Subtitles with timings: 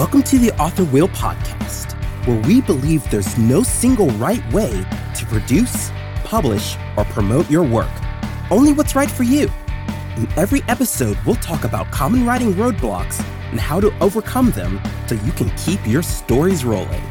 [0.00, 1.92] Welcome to the Author Wheel Podcast,
[2.26, 4.70] where we believe there's no single right way
[5.14, 5.90] to produce,
[6.24, 7.90] publish, or promote your work,
[8.50, 9.50] only what's right for you.
[10.16, 15.16] In every episode, we'll talk about common writing roadblocks and how to overcome them so
[15.16, 17.02] you can keep your stories rolling.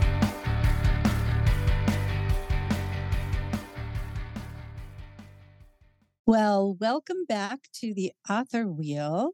[6.25, 9.33] Well, welcome back to the Author Wheel,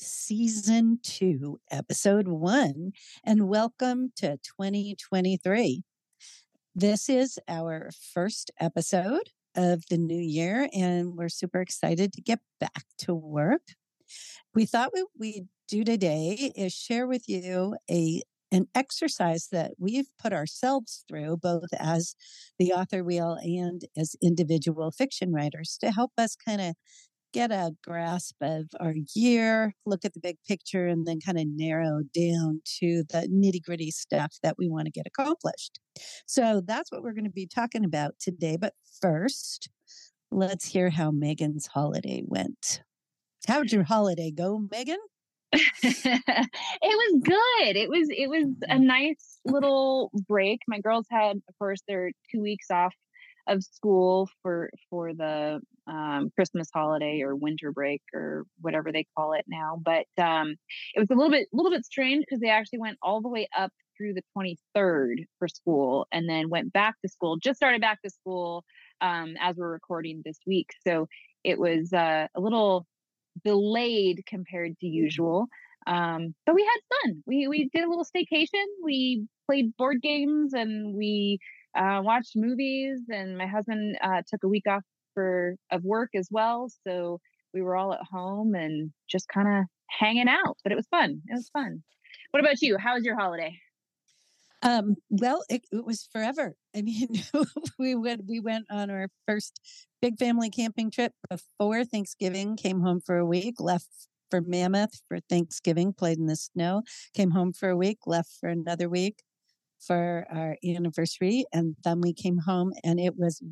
[0.00, 5.82] Season 2, Episode 1, and welcome to 2023.
[6.74, 12.40] This is our first episode of the new year, and we're super excited to get
[12.58, 13.60] back to work.
[14.54, 20.08] We thought what we'd do today is share with you a an exercise that we've
[20.20, 22.16] put ourselves through, both as
[22.58, 26.74] the author wheel and as individual fiction writers, to help us kind of
[27.32, 31.46] get a grasp of our year, look at the big picture, and then kind of
[31.48, 35.78] narrow down to the nitty gritty stuff that we want to get accomplished.
[36.26, 38.56] So that's what we're going to be talking about today.
[38.60, 39.68] But first,
[40.30, 42.82] let's hear how Megan's holiday went.
[43.48, 44.98] How'd your holiday go, Megan?
[45.52, 46.12] it
[46.82, 47.76] was good.
[47.76, 48.86] It was it was a Mm-hmm.
[48.86, 50.60] nice little break.
[50.68, 52.94] My girls had, of course, their two weeks off
[53.50, 59.32] of school for for the um, Christmas holiday or winter break or whatever they call
[59.32, 59.80] it now.
[59.82, 60.56] But um,
[60.94, 63.28] it was a little bit a little bit strange because they actually went all the
[63.28, 67.36] way up through the 23rd for school and then went back to school.
[67.36, 68.64] Just started back to school
[69.00, 70.70] um, as we're recording this week.
[70.86, 71.06] So
[71.44, 72.86] it was uh, a little
[73.44, 75.48] delayed compared to usual.
[75.86, 77.22] Um, but we had fun.
[77.26, 78.64] We we did a little staycation.
[78.82, 81.38] We played board games and we
[81.76, 83.00] uh, watched movies.
[83.12, 84.82] And my husband uh, took a week off
[85.14, 87.20] for of work as well, so
[87.52, 90.56] we were all at home and just kind of hanging out.
[90.62, 91.22] But it was fun.
[91.26, 91.82] It was fun.
[92.30, 92.78] What about you?
[92.78, 93.58] How was your holiday?
[94.62, 96.54] Um, well, it, it was forever.
[96.76, 97.08] I mean,
[97.78, 99.60] we went we went on our first
[100.00, 102.56] big family camping trip before Thanksgiving.
[102.56, 103.88] Came home for a week, left
[104.30, 106.82] for Mammoth for Thanksgiving, played in the snow.
[107.14, 109.22] Came home for a week, left for another week
[109.80, 113.42] for our anniversary, and then we came home, and it was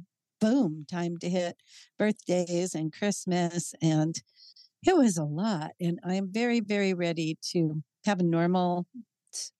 [0.41, 1.63] boom time to hit
[1.99, 4.17] birthdays and Christmas, and
[4.87, 5.73] it was a lot.
[5.81, 8.87] And I'm very very ready to have a normal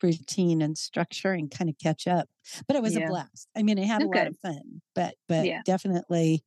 [0.03, 2.29] routine and structure and kind of catch up.
[2.67, 2.97] But it was Yeah.
[2.97, 3.49] a blast.
[3.57, 5.63] I mean, I had a lot of fun, but but Yeah.
[5.65, 6.43] definitely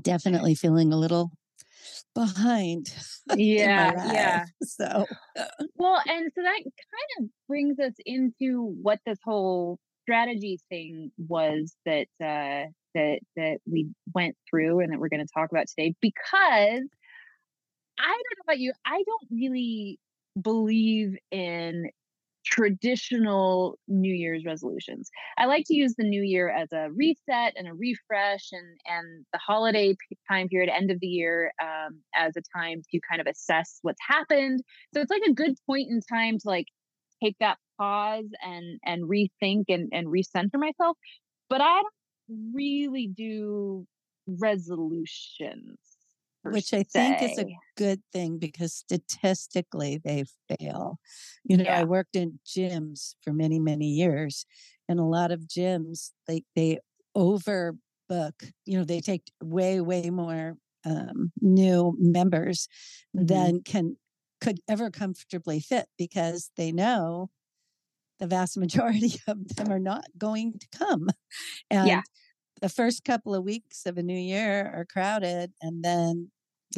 [0.00, 1.30] definitely feeling a little
[2.14, 2.92] behind.
[3.34, 4.44] Yeah, yeah.
[4.62, 5.04] So
[5.74, 11.74] Well, and so that kind of brings us into what this whole strategy thing was
[11.84, 15.94] that uh, that that we went through and that we're going to talk about today.
[16.00, 16.86] Because
[17.98, 19.98] I don't know about you, I don't really
[20.40, 21.90] believe in
[22.46, 25.10] traditional New Year's resolutions.
[25.36, 29.26] I like to use the new year as a reset and a refresh, and and
[29.32, 29.96] the holiday
[30.30, 34.00] time period, end of the year, um, as a time to kind of assess what's
[34.06, 34.62] happened.
[34.94, 36.66] So it's like a good point in time to like
[37.22, 40.96] take that pause and and rethink and and recenter myself.
[41.50, 43.86] But I don't really do
[44.26, 45.78] resolutions.
[46.48, 47.46] Which I think is a
[47.76, 50.98] good thing because statistically they fail.
[51.44, 54.46] You know, I worked in gyms for many, many years,
[54.88, 56.78] and a lot of gyms they they
[57.16, 58.52] overbook.
[58.64, 62.68] You know, they take way, way more um, new members
[63.14, 63.26] Mhm.
[63.26, 63.96] than can
[64.40, 67.30] could ever comfortably fit because they know
[68.18, 71.08] the vast majority of them are not going to come.
[71.70, 72.02] And Yeah.
[72.62, 76.30] the first couple of weeks of a new year are crowded and then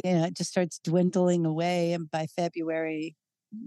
[0.03, 3.15] you know it just starts dwindling away and by February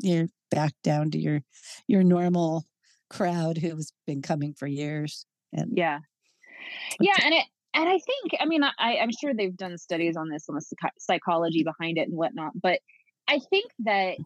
[0.01, 1.41] you're back down to your
[1.89, 2.65] your normal
[3.11, 5.27] crowd who's been coming for years.
[5.53, 5.99] And Yeah.
[7.01, 7.45] Yeah, and it
[7.75, 10.91] and I think I mean I I'm sure they've done studies on this on the
[10.99, 12.81] psychology behind it and whatnot, but
[13.29, 14.17] I think that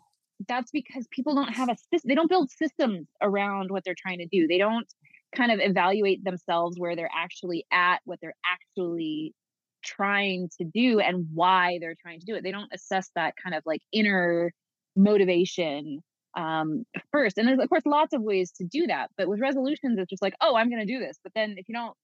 [0.49, 2.09] that's because people don't have a system.
[2.09, 4.47] They don't build systems around what they're trying to do.
[4.47, 4.87] They don't
[5.35, 9.35] kind of evaluate themselves where they're actually at, what they're actually
[9.85, 12.43] trying to do, and why they're trying to do it.
[12.43, 14.53] They don't assess that kind of like inner
[14.97, 16.03] motivation
[16.39, 19.99] um first and there's of course lots of ways to do that but with resolutions
[19.99, 21.95] it's just like oh i'm going to do this but then if you don't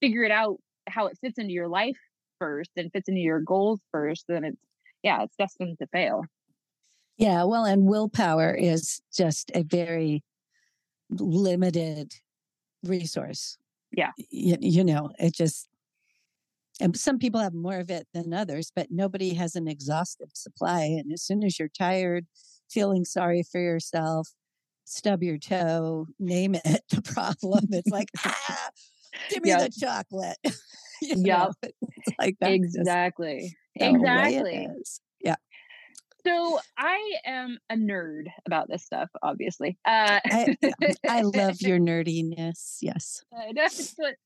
[0.00, 0.56] figure it out
[0.88, 1.96] how it fits into your life
[2.38, 4.58] first and fits into your goals first then it's
[5.02, 6.24] yeah it's destined to fail
[7.18, 10.22] yeah, well, and willpower is just a very
[11.10, 12.14] limited
[12.84, 13.58] resource.
[13.90, 14.12] Yeah.
[14.30, 15.68] You, you know, it just
[16.80, 20.82] and some people have more of it than others, but nobody has an exhaustive supply.
[20.82, 22.26] And as soon as you're tired
[22.70, 24.28] feeling sorry for yourself,
[24.84, 27.66] stub your toe, name it the problem.
[27.70, 28.70] It's like, ah,
[29.30, 29.60] give me yep.
[29.60, 30.38] the chocolate.
[31.02, 31.48] yeah,
[32.18, 32.52] like that.
[32.52, 33.56] Exactly.
[33.74, 34.68] Exactly.
[35.20, 35.36] Yeah.
[36.26, 39.78] So I am a nerd about this stuff, obviously.
[39.86, 40.56] Uh, I,
[41.08, 42.78] I, love your nerdiness.
[42.82, 43.24] Yes.
[43.30, 44.16] but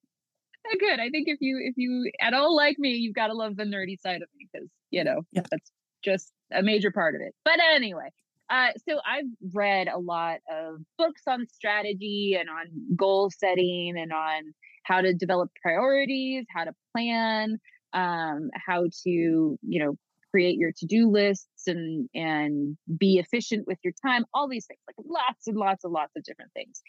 [0.80, 1.00] good.
[1.00, 3.64] I think if you if you at all like me, you've got to love the
[3.64, 5.42] nerdy side of me because you know yeah.
[5.50, 5.70] that's
[6.04, 7.34] just a major part of it.
[7.44, 8.10] But anyway,
[8.50, 9.24] uh, so I've
[9.54, 14.52] read a lot of books on strategy and on goal setting and on
[14.84, 17.58] how to develop priorities, how to plan,
[17.92, 19.96] um, how to you know
[20.30, 21.08] create your to-do
[21.66, 25.92] and and be efficient with your time all these things like lots and lots and
[25.92, 26.82] lots of different things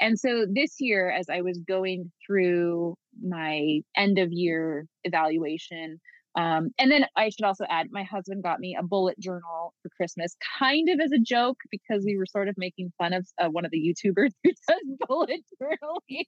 [0.00, 6.00] and so this year as i was going through my end of year evaluation
[6.36, 9.88] um, and then I should also add, my husband got me a bullet journal for
[9.96, 13.48] Christmas, kind of as a joke because we were sort of making fun of uh,
[13.48, 16.24] one of the YouTubers who does bullet journaling.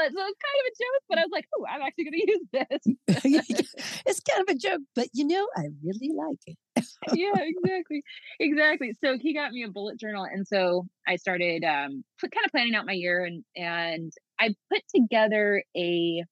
[0.00, 2.20] But so it's kind of a joke, but I was like, oh, I'm actually going
[2.26, 3.74] to use this.
[4.06, 6.56] it's kind of a joke, but you know, I really like it.
[7.12, 8.02] yeah, exactly.
[8.38, 8.96] Exactly.
[9.04, 10.24] So he got me a bullet journal.
[10.24, 14.80] And so I started um, kind of planning out my year and, and I put
[14.94, 16.24] together a,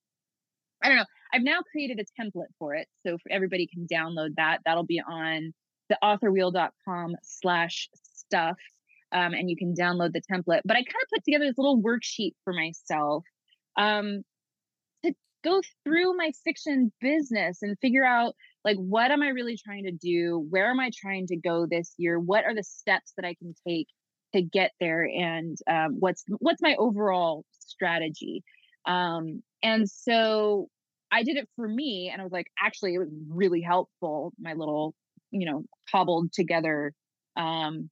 [0.83, 1.05] I don't know,
[1.35, 2.89] I've now created a template for it.
[3.07, 4.61] So for everybody can download that.
[4.65, 5.53] That'll be on
[5.91, 8.57] the authorwheel.com slash stuff.
[9.13, 10.61] Um, and you can download the template.
[10.65, 13.25] But I kind of put together this little worksheet for myself
[13.79, 14.23] um,
[15.05, 15.15] to
[15.45, 18.35] go through my fiction business and figure out
[18.65, 20.47] like what am I really trying to do?
[20.51, 22.19] Where am I trying to go this year?
[22.19, 23.87] What are the steps that I can take
[24.35, 25.05] to get there?
[25.05, 28.43] And um, what's what's my overall strategy?
[28.85, 30.69] Um, and so
[31.11, 34.33] I did it for me, and I was like, actually, it was really helpful.
[34.39, 34.95] My little,
[35.31, 36.93] you know, cobbled together
[37.37, 37.89] um,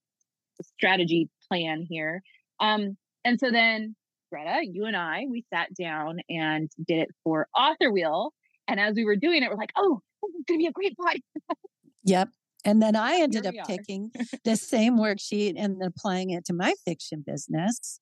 [0.78, 2.22] strategy plan here.
[2.60, 3.94] Um, and so then
[4.30, 8.32] Greta, you and I, we sat down and did it for Author Wheel.
[8.68, 10.72] And as we were doing it, we're like, oh, this is going to be a
[10.72, 11.56] great podcast.
[12.04, 12.28] Yep.
[12.64, 14.10] And then I ended up taking
[14.44, 18.00] the same worksheet and applying it to my fiction business.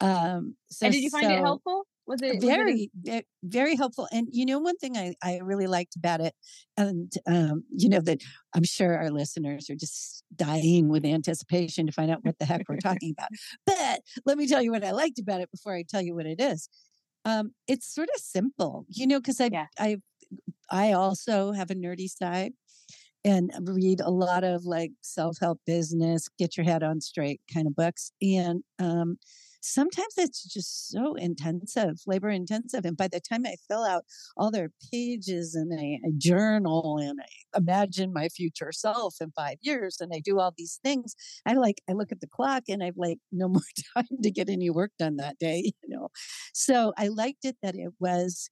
[0.00, 1.86] Um, so, and did you find so, it helpful?
[2.06, 3.26] Was it very was it...
[3.42, 6.34] very helpful and you know one thing i i really liked about it
[6.76, 8.18] and um you know that
[8.54, 12.68] i'm sure our listeners are just dying with anticipation to find out what the heck
[12.68, 13.28] we're talking about
[13.66, 16.26] but let me tell you what i liked about it before i tell you what
[16.26, 16.68] it is
[17.24, 19.66] um it's sort of simple you know because i yeah.
[19.78, 19.96] i
[20.70, 22.52] i also have a nerdy side
[23.24, 27.76] and read a lot of like self-help business get your head on straight kind of
[27.76, 29.16] books and um
[29.62, 32.84] sometimes it's just so intensive, labor intensive.
[32.84, 34.04] And by the time I fill out
[34.36, 39.56] all their pages and I, I journal and I imagine my future self in five
[39.62, 41.14] years and I do all these things,
[41.46, 43.62] I like, I look at the clock and I've like no more
[43.96, 46.08] time to get any work done that day, you know?
[46.52, 48.50] So I liked it that it was,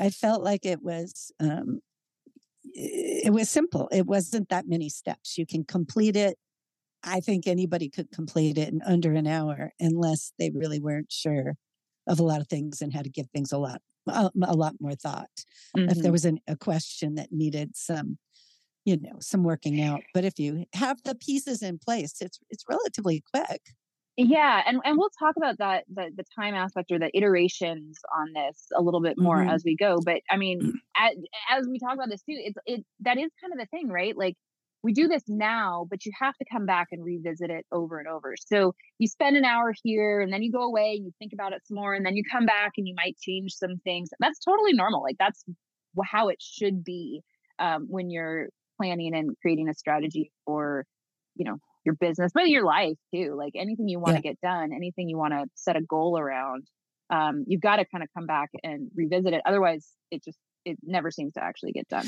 [0.00, 1.80] I felt like it was, um,
[2.64, 3.88] it was simple.
[3.92, 5.36] It wasn't that many steps.
[5.36, 6.38] You can complete it
[7.04, 11.56] I think anybody could complete it in under an hour unless they really weren't sure
[12.06, 14.74] of a lot of things and had to give things a lot a, a lot
[14.80, 15.30] more thought.
[15.76, 15.88] Mm-hmm.
[15.88, 16.12] If there mm-hmm.
[16.12, 18.18] was an, a question that needed some
[18.84, 22.64] you know some working out but if you have the pieces in place it's it's
[22.68, 23.60] relatively quick
[24.16, 28.32] yeah and and we'll talk about that the, the time aspect or the iterations on
[28.34, 29.50] this a little bit more mm-hmm.
[29.50, 31.12] as we go but i mean as,
[31.50, 34.16] as we talk about this too it's it that is kind of the thing right
[34.16, 34.36] like
[34.82, 38.08] we do this now, but you have to come back and revisit it over and
[38.08, 38.34] over.
[38.46, 41.52] So you spend an hour here and then you go away and you think about
[41.52, 44.10] it some more and then you come back and you might change some things.
[44.18, 45.02] That's totally normal.
[45.02, 45.44] Like that's
[46.04, 47.20] how it should be
[47.58, 48.48] um, when you're
[48.80, 50.84] planning and creating a strategy for,
[51.36, 53.34] you know, your business, but your life too.
[53.36, 54.32] Like anything you want to yeah.
[54.32, 56.66] get done, anything you want to set a goal around,
[57.10, 59.42] um, you've got to kind of come back and revisit it.
[59.46, 62.06] Otherwise, it just it never seems to actually get done.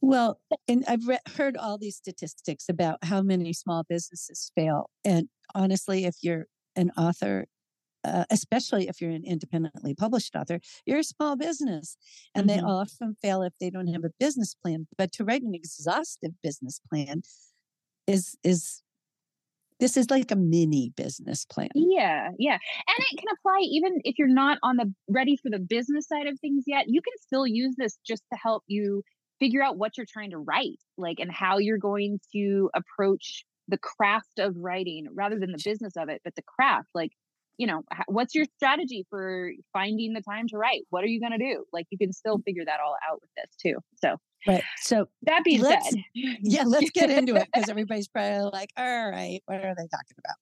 [0.00, 4.90] Well, and I've re- heard all these statistics about how many small businesses fail.
[5.04, 7.46] And honestly, if you're an author,
[8.04, 11.96] uh, especially if you're an independently published author, you're a small business.
[12.34, 12.60] And mm-hmm.
[12.60, 14.86] they often fail if they don't have a business plan.
[14.96, 17.22] But to write an exhaustive business plan
[18.06, 18.82] is is
[19.80, 21.68] this is like a mini business plan.
[21.74, 22.54] Yeah, yeah.
[22.54, 26.26] And it can apply even if you're not on the ready for the business side
[26.26, 26.86] of things yet.
[26.88, 29.02] You can still use this just to help you
[29.38, 33.78] figure out what you're trying to write, like and how you're going to approach the
[33.78, 36.88] craft of writing rather than the business of it, but the craft.
[36.94, 37.12] Like
[37.58, 40.82] you know, what's your strategy for finding the time to write?
[40.90, 41.64] What are you going to do?
[41.72, 43.78] Like you can still figure that all out with this too.
[43.96, 44.62] So, right.
[44.76, 49.10] So that being let's, said, yeah, let's get into it because everybody's probably like, all
[49.10, 50.36] right, what are they talking about?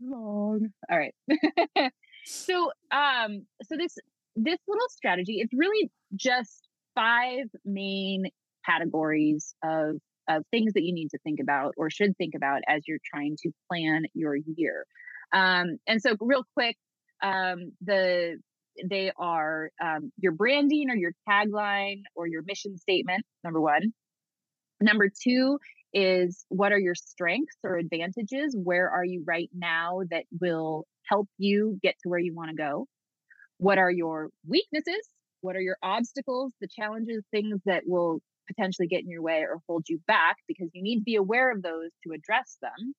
[0.00, 0.68] Long.
[0.88, 1.14] All right.
[2.24, 3.96] so, um, so this
[4.36, 8.24] this little strategy, it's really just five main
[8.64, 9.96] categories of
[10.28, 13.36] of things that you need to think about or should think about as you're trying
[13.42, 14.86] to plan your year.
[15.32, 16.76] Um, and so, real quick,
[17.22, 18.38] um, the
[18.84, 23.24] they are um, your branding or your tagline or your mission statement.
[23.44, 23.92] Number one.
[24.80, 25.58] Number two
[25.92, 28.56] is what are your strengths or advantages?
[28.56, 32.56] Where are you right now that will help you get to where you want to
[32.56, 32.86] go?
[33.58, 35.06] What are your weaknesses?
[35.42, 39.58] What are your obstacles, the challenges, things that will potentially get in your way or
[39.68, 40.36] hold you back?
[40.48, 42.94] Because you need to be aware of those to address them.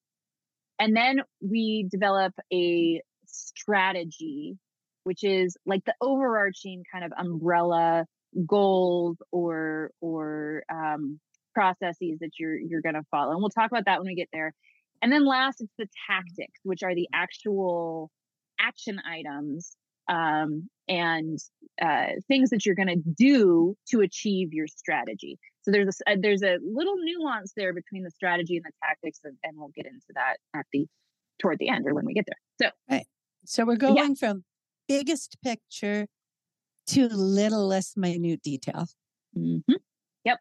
[0.82, 4.58] And then we develop a strategy,
[5.04, 8.08] which is like the overarching kind of umbrella
[8.48, 11.20] goals or or um,
[11.54, 13.34] processes that you're you're going to follow.
[13.34, 14.56] And we'll talk about that when we get there.
[15.04, 18.10] And then last, it's the tactics, which are the actual
[18.60, 19.78] action items
[20.08, 21.40] um, and
[21.82, 25.40] uh, things that you're going to do to achieve your strategy.
[25.64, 29.20] So there's a, uh, there's a little nuance there between the strategy and the tactics,
[29.24, 30.88] and, and, we'll get into that at the
[31.40, 32.70] toward the end or when we get there.
[32.70, 33.06] So right.
[33.46, 34.14] So we're going yeah.
[34.20, 34.44] from
[34.88, 36.08] biggest picture
[36.88, 38.86] to little less minute detail.
[39.38, 39.74] Mm-hmm.
[40.26, 40.40] Yep.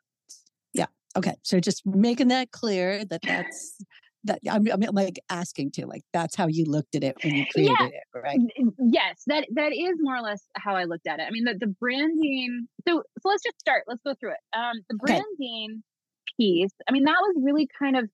[0.73, 0.87] Yeah.
[1.17, 1.37] Okay.
[1.43, 3.83] So just making that clear that that's
[4.25, 7.47] that I'm, I'm, like asking to like that's how you looked at it when you
[7.47, 7.87] created yeah.
[7.87, 8.39] it right?
[8.79, 11.25] yes that that is more or less how i looked at it.
[11.27, 14.57] I mean the, the branding so so let's just start let's go through it.
[14.57, 16.35] Um the branding okay.
[16.37, 18.09] piece i mean that was really kind of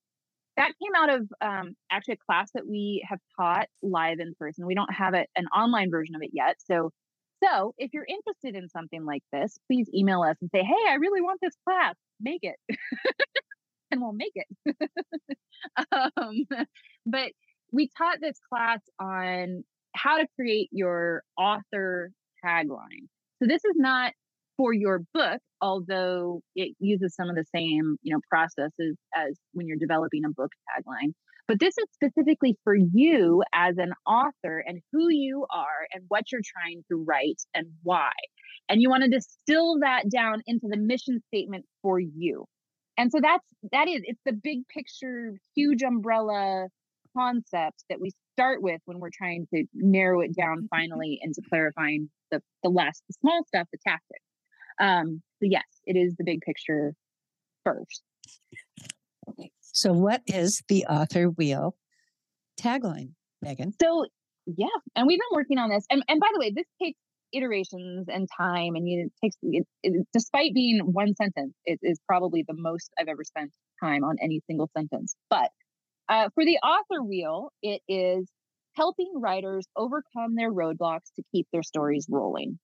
[0.56, 4.64] that came out of um, actually a class that we have taught live in person.
[4.64, 6.90] We don't have it, an online version of it yet so
[7.44, 10.94] so if you're interested in something like this please email us and say hey i
[10.94, 11.94] really want this class.
[12.20, 12.56] Make it
[13.90, 14.90] and we'll make it.
[15.92, 16.46] um,
[17.04, 17.30] but
[17.72, 19.64] we taught this class on
[19.94, 22.10] how to create your author
[22.44, 23.08] tagline.
[23.42, 24.12] So this is not
[24.56, 29.66] for your book, although it uses some of the same, you know, processes as when
[29.66, 31.12] you're developing a book tagline.
[31.48, 36.32] But this is specifically for you as an author and who you are and what
[36.32, 38.10] you're trying to write and why.
[38.68, 42.46] And you want to distill that down into the mission statement for you
[42.98, 46.68] and so that's that is it's the big picture huge umbrella
[47.16, 50.66] concept that we start with when we're trying to narrow it down mm-hmm.
[50.70, 54.24] finally into clarifying the the less the small stuff the tactics.
[54.80, 56.94] Um so yes it is the big picture
[57.64, 58.02] first.
[59.60, 61.76] So what is the author wheel
[62.60, 63.10] tagline
[63.42, 63.72] megan?
[63.80, 64.06] So
[64.46, 66.98] yeah and we've been working on this and, and by the way this takes
[67.32, 71.98] iterations and time and you, it takes it, it, despite being one sentence it is
[72.06, 73.50] probably the most i've ever spent
[73.82, 75.14] time on any single sentence.
[75.28, 75.50] But
[76.08, 78.28] uh, for the author wheel it is
[78.74, 82.58] helping writers overcome their roadblocks to keep their stories rolling.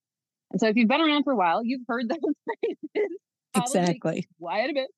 [0.50, 3.16] And so if you've been around for a while you've heard those phrases
[3.54, 4.28] exactly.
[4.40, 4.88] quite a bit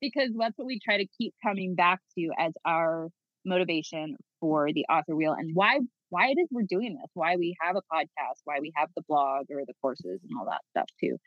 [0.00, 3.08] because that's what we try to keep coming back to as our
[3.44, 5.78] motivation for the author wheel and why
[6.16, 9.02] why it is we're doing this, why we have a podcast, why we have the
[9.06, 11.18] blog or the courses and all that stuff too.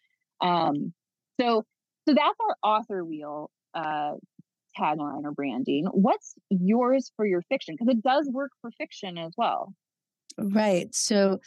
[0.41, 0.93] Um,
[1.39, 1.63] so
[2.07, 4.13] so that's our author wheel uh,
[4.79, 5.85] tagline or branding.
[5.91, 7.75] What's yours for your fiction?
[7.77, 9.73] Because it does work for fiction as well.
[10.39, 10.93] Right.
[10.95, 11.39] So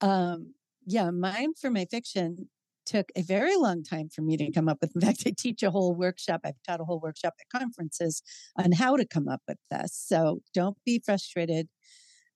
[0.00, 2.48] um yeah, mine for my fiction
[2.84, 4.90] took a very long time for me to come up with.
[4.96, 6.40] In fact, I teach a whole workshop.
[6.44, 8.22] I've taught a whole workshop at conferences
[8.56, 9.94] on how to come up with this.
[9.94, 11.68] So don't be frustrated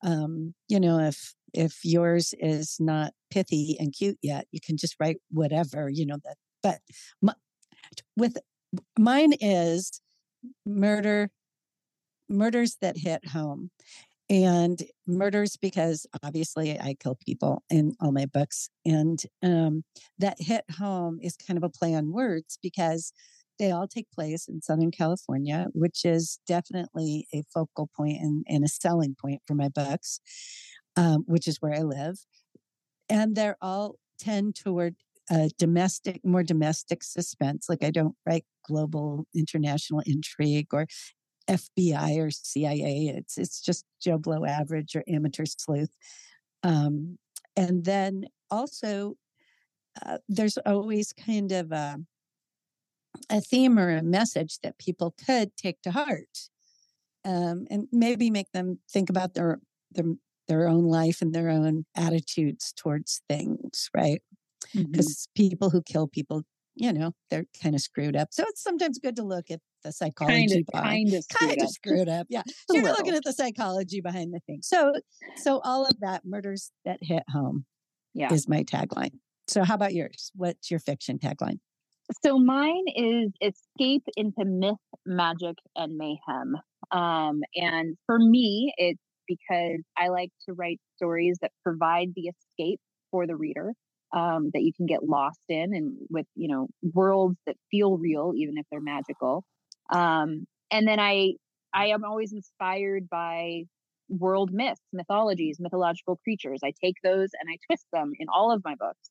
[0.07, 4.97] um, you know, if if yours is not pithy and cute yet, you can just
[5.01, 6.81] write whatever, you know, that but
[7.21, 7.35] my,
[8.17, 8.39] with
[8.99, 10.01] mine is
[10.65, 11.31] murder
[12.29, 13.71] murders that hit home
[14.29, 18.69] and murders because obviously I kill people in all my books.
[18.85, 19.85] And um,
[20.19, 23.13] that hit home is kind of a play on words because
[23.59, 28.65] they all take place in Southern California, which is definitely a focal point and, and
[28.65, 30.21] a selling point for my books,
[30.97, 32.19] um, which is where I live.
[33.09, 34.97] And they're all tend toward
[35.31, 37.67] a domestic, more domestic suspense.
[37.69, 40.87] Like I don't write global international intrigue or
[41.49, 43.15] FBI or CIA.
[43.17, 45.91] It's it's just Joe Blow average or amateur sleuth.
[46.63, 47.19] Um,
[47.57, 49.15] and then also,
[50.05, 51.99] uh, there's always kind of a
[53.31, 56.49] a theme or a message that people could take to heart
[57.25, 59.59] um, and maybe make them think about their
[59.93, 60.05] their
[60.49, 64.23] their own life and their own attitudes towards things, right?
[64.93, 66.43] Because people who kill people,
[66.77, 68.29] you know, they're kind of screwed up.
[68.31, 71.49] So it's sometimes good to look at the psychology kind of behind kind of screwed
[71.49, 71.71] kind of up.
[71.75, 72.27] screwed up.
[72.31, 72.43] Yeah.
[72.71, 74.61] So you're looking at the psychology behind the thing.
[74.63, 74.93] So
[75.39, 77.65] so all of that murders that hit home
[78.15, 78.33] Yeah.
[78.33, 79.19] is my tagline.
[79.49, 80.31] So how about yours?
[80.35, 81.59] What's your fiction tagline?
[82.23, 86.57] So mine is escape into myth, magic, and mayhem.
[86.93, 92.81] Um, and for me, it's because I like to write stories that provide the escape
[93.11, 93.73] for the reader,
[94.15, 98.33] um, that you can get lost in, and with you know worlds that feel real,
[98.37, 99.45] even if they're magical.
[99.93, 101.35] Um, and then I,
[101.75, 103.65] I am always inspired by
[104.09, 106.61] world myths, mythologies, mythological creatures.
[106.65, 109.11] I take those and I twist them in all of my books.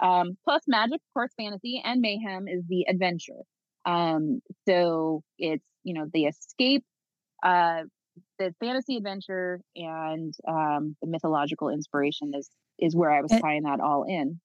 [0.00, 3.42] Um, plus magic, of course, fantasy and mayhem is the adventure.
[3.84, 6.84] Um, so it's you know the escape,
[7.42, 7.84] uh,
[8.38, 13.64] the fantasy adventure, and um, the mythological inspiration is is where I was And- tying
[13.64, 14.40] that all in.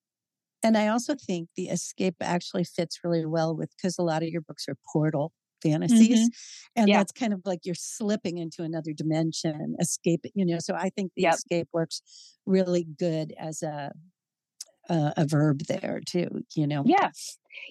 [0.63, 4.29] And I also think the escape actually fits really well with because a lot of
[4.29, 6.29] your books are portal fantasies.
[6.75, 6.95] And Yeah.
[6.95, 10.59] that's kind of like you're slipping into another dimension, escape, you know.
[10.59, 11.27] So I think the Yep.
[11.27, 12.01] escape works
[12.45, 13.91] really good as a
[14.89, 16.83] a, a verb there too, you know.
[16.85, 17.09] Yeah,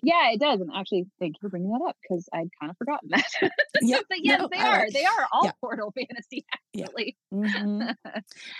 [0.03, 0.61] yeah, it does.
[0.61, 3.27] And actually, thank you for bringing that up because I'd kind of forgotten that.
[3.83, 4.87] Yeah, but yes, no, they are.
[4.93, 5.53] They are all yeah.
[5.61, 6.45] portal fantasy.
[6.73, 6.85] Yeah.
[6.85, 7.95] Actually, Mhm.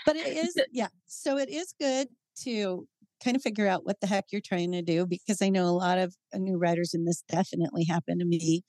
[0.05, 0.87] But it is, yeah.
[1.05, 2.09] So it is good
[2.41, 2.87] to
[3.23, 5.71] kind of figure out what the heck you're trying to do because I know a
[5.71, 8.63] lot of uh, new writers, and this definitely happened to me.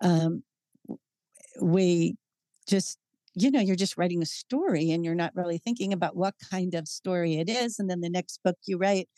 [0.00, 0.42] Um,
[1.60, 2.16] we
[2.66, 2.98] just,
[3.40, 6.74] you know, you're just writing a story and you're not really thinking about what kind
[6.74, 7.78] of story it is.
[7.78, 9.08] And then the next book you write,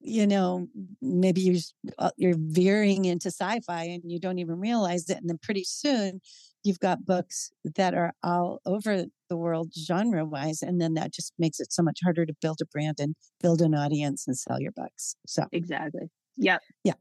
[0.00, 0.68] you know,
[1.02, 1.60] maybe you're,
[1.98, 5.18] uh, you're veering into sci fi and you don't even realize it.
[5.18, 6.20] And then pretty soon
[6.64, 11.32] you've got books that are all over the world genre wise and then that just
[11.38, 14.60] makes it so much harder to build a brand and build an audience and sell
[14.60, 16.10] your books so exactly.
[16.38, 16.62] Yep.
[16.84, 16.94] Yeah.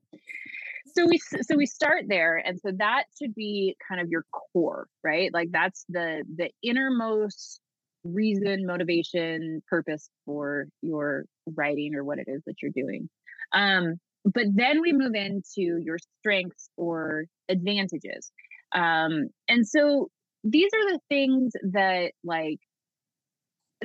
[0.95, 4.23] So we so we start there, and so that should be kind of your
[4.53, 5.33] core, right?
[5.33, 7.59] Like that's the the innermost
[8.03, 13.09] reason, motivation, purpose for your writing or what it is that you're doing.
[13.53, 18.31] Um, but then we move into your strengths or advantages.
[18.73, 20.09] Um, and so
[20.43, 22.59] these are the things that like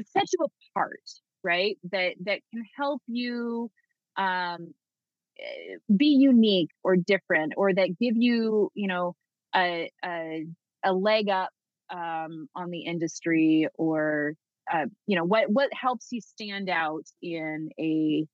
[0.06, 1.00] set you apart,
[1.44, 1.78] right?
[1.90, 3.70] That that can help you
[4.16, 4.74] um
[5.94, 9.14] be unique or different or that give you, you know,
[9.55, 10.46] a a,
[10.85, 11.50] a leg up
[11.90, 14.35] um on the industry or
[14.72, 18.26] uh, you know what what helps you stand out in a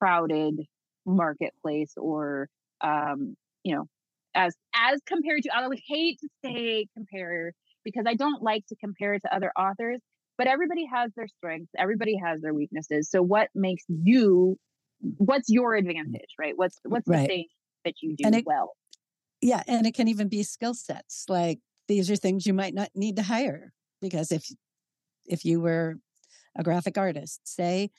[0.00, 0.60] crowded
[1.04, 2.48] marketplace or
[2.80, 3.86] um you know
[4.34, 7.52] as as compared to I would hate to say compare
[7.84, 10.00] because I don't like to compare to other authors
[10.36, 14.58] but everybody has their strengths everybody has their weaknesses so what makes you
[15.00, 16.54] what's your advantage right?
[16.56, 17.12] What's what's Right.
[17.12, 17.46] the thing
[17.84, 18.74] that you do it- well?
[19.42, 22.90] Yeah and it can even be skill sets like these are things you might not
[22.94, 24.46] need to hire because if
[25.26, 25.96] if you were
[26.56, 27.90] a graphic artist say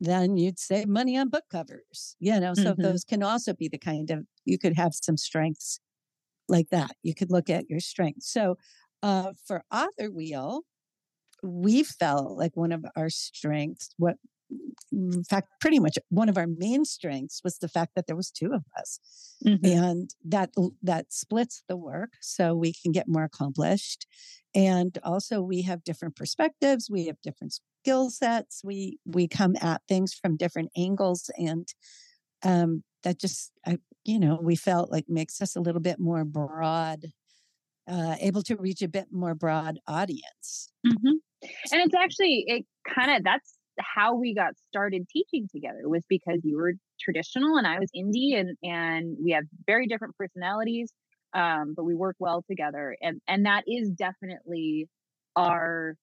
[0.00, 2.54] then you'd save money on book covers you know?
[2.54, 2.76] So Mhm.
[2.82, 5.80] those can also be the kind of you could have some strengths
[6.48, 8.30] like that you could look at your strengths.
[8.32, 8.58] So
[9.02, 10.62] uh, for author wheel
[11.44, 14.16] we felt like one of our strengths what
[14.92, 18.30] in fact pretty much one of our main strengths was the fact that there was
[18.30, 19.00] two of us
[19.44, 19.86] Mhm.
[19.88, 20.50] and that
[20.82, 24.06] that splits the work so we can get more accomplished
[24.54, 29.82] and also we have different perspectives we have different skill sets we we come at
[29.88, 31.68] things from different angles and
[32.44, 36.24] um that just I, you know we felt like makes us a little bit more
[36.24, 37.06] broad
[37.88, 41.14] uh able to reach a bit more broad audience Mhm.
[41.72, 46.40] And it's actually it kind of that's how we got started teaching together was because
[46.44, 50.92] you were traditional and I was indie and and we have very different personalities
[51.34, 54.88] um but we work well together and and that is definitely
[55.36, 55.96] our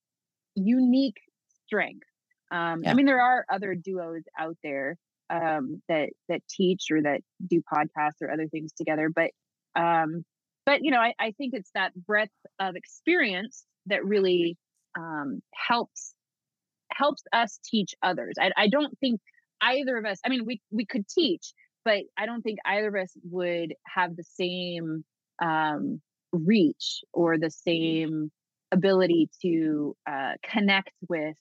[0.54, 1.18] unique
[1.66, 2.06] strength.
[2.50, 2.90] Um Yeah.
[2.90, 4.96] I mean there are other duos out there
[5.30, 9.30] um that that teach or that do podcasts or other things together but
[9.76, 10.24] um
[10.66, 14.56] but you know I, I think it's that breadth of experience that really
[14.96, 16.13] um, helps
[16.96, 18.34] helps us teach others.
[18.40, 19.20] I, I don't think
[19.60, 20.20] either of us.
[20.24, 21.52] I mean, we we could teach,
[21.84, 25.04] but I don't think either of us would have the same
[25.42, 26.00] um,
[26.32, 28.30] reach or the same
[28.72, 31.36] ability to uh, connect with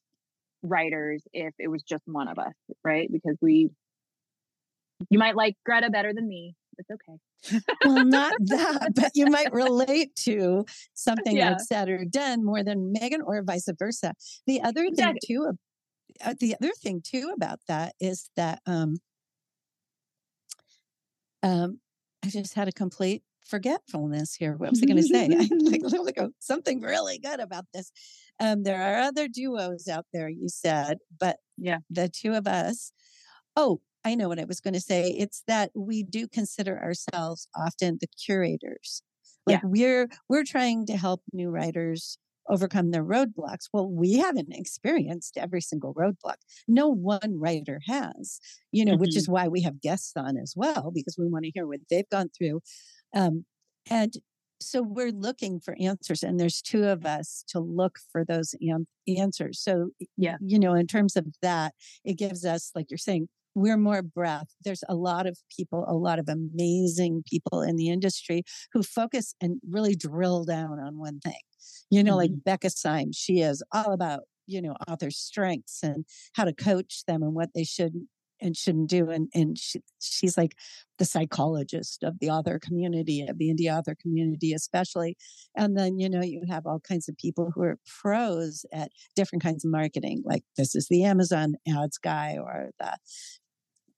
[0.61, 3.09] writers if it was just one of us, right?
[3.11, 3.69] Because we,
[5.09, 7.61] you might like Greta better than me, It's okay.
[7.83, 11.51] well, not that, but you might relate to something Yeah.
[11.51, 14.13] I've said or done more than Megan, or vice versa.
[14.47, 15.19] The other Exactly.
[15.19, 15.57] thing too,
[16.23, 18.97] uh, the other thing too about that is that um,
[21.41, 21.79] um,
[22.23, 24.55] I just had a complete forgetfulness here.
[24.55, 25.27] What was I going to say?
[25.31, 25.81] I like
[26.15, 27.91] go something really good about this.
[28.39, 31.79] Um, there are other duos out there, you said, but Yeah.
[31.89, 32.91] the two of us.
[33.55, 35.09] Oh, I know what I was going to say.
[35.11, 39.01] It's that we do consider ourselves often the curators.
[39.45, 42.17] Like we're we're trying to help new writers
[42.49, 43.67] overcome their roadblocks.
[43.73, 46.35] Well, we haven't experienced every single roadblock.
[46.67, 48.39] No one writer has,
[48.71, 51.51] you know, which is why we have guests on as well, because we want to
[51.53, 52.61] hear what they've gone through.
[53.13, 53.45] Um,
[53.89, 54.13] and
[54.61, 58.87] so we're looking for answers, and there's two of us to look for those an-
[59.07, 59.59] answers.
[59.59, 60.37] So, Yeah.
[60.39, 61.73] you know, in terms of that,
[62.05, 64.47] it gives us, like you're saying, we're more breath.
[64.63, 69.35] There's a lot of people, a lot of amazing people in the industry who focus
[69.41, 71.41] and really drill down on one thing.
[71.89, 72.39] You know, like mm-hmm.
[72.45, 77.21] Becca Syme, she is all about, you know, authors' strengths and how to coach them
[77.21, 77.93] and what they should
[78.41, 79.09] and shouldn't do.
[79.09, 80.55] And and she, she's like
[80.99, 85.17] the psychologist of the author community, of the indie author community, especially.
[85.55, 89.43] And then, you know, you have all kinds of people who are pros at different
[89.43, 92.97] kinds of marketing, like this is the Amazon ads guy or the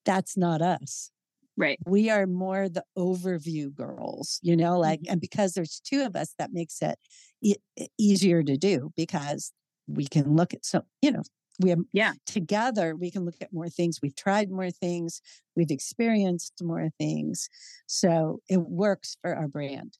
[0.06, 1.12] that's not us
[1.58, 1.80] Right.
[1.86, 5.12] we are more the overview girls, you know, like, Mm-hmm.
[5.14, 7.00] and because there's two of us, that makes it
[7.42, 7.56] e-
[7.98, 9.54] easier to do because
[9.88, 11.24] we can look at so, you know,
[11.62, 12.14] we have Yeah.
[12.26, 14.00] together, we can look at more things.
[14.02, 15.22] We've tried more things.
[15.56, 17.48] We've experienced more things.
[17.88, 19.98] So it works for our brand.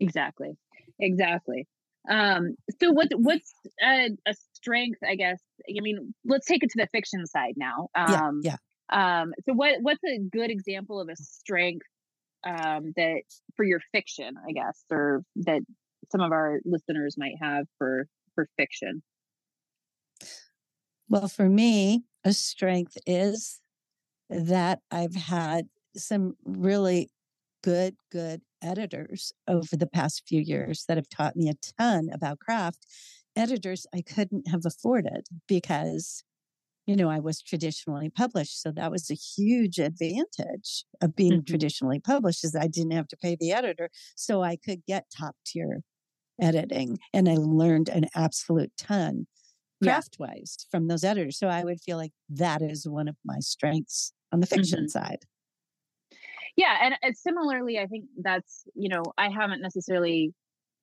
[0.00, 0.56] Exactly.
[0.98, 1.68] Exactly.
[2.08, 5.40] Um, so what what's a, a strength, I guess?
[5.68, 7.88] I mean, let's take it to the fiction side now.
[7.96, 8.56] Yeah, Um, yeah.
[8.92, 11.86] Um, so what what's a good example of a strength
[12.44, 13.22] um, that
[13.56, 15.62] for your fiction, I guess, or that
[16.12, 19.02] some of our listeners might have for for fiction?
[21.08, 23.60] Well, for me, a strength is
[24.28, 27.10] that I've had some really
[27.62, 32.38] good, good editors over the past few years that have taught me a ton about
[32.40, 32.86] craft.
[33.34, 36.24] Editors I couldn't have afforded because,
[36.86, 38.60] you know, I was traditionally published.
[38.62, 41.44] So that was a huge advantage of being Mhm.
[41.44, 43.90] traditionally published is I didn't have to pay the editor.
[44.14, 45.82] So I could get top tier
[46.40, 49.26] editing and I learned an absolute ton
[49.82, 51.38] craft wise from those editors.
[51.38, 54.88] So I would feel like that is one of my strengths on the fiction Mhm.
[54.88, 55.20] side.
[56.56, 60.34] Yeah, and uh, similarly, I think that's you know I haven't necessarily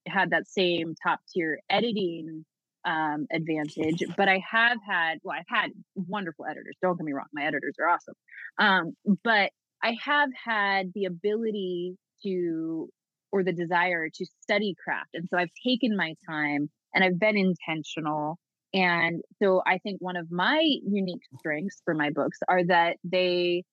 [0.07, 2.45] had that same top tier editing
[2.85, 6.75] um, advantage, but I have had well, I've had wonderful editors.
[6.81, 8.15] Don't get me wrong, my editors are awesome,
[8.59, 9.51] um, but
[9.83, 12.89] I have had the ability to
[13.31, 17.37] or the desire to study craft, and so I've taken my time and I've been
[17.37, 18.37] intentional.
[18.73, 23.63] And so I think one of my unique strengths for my books are that they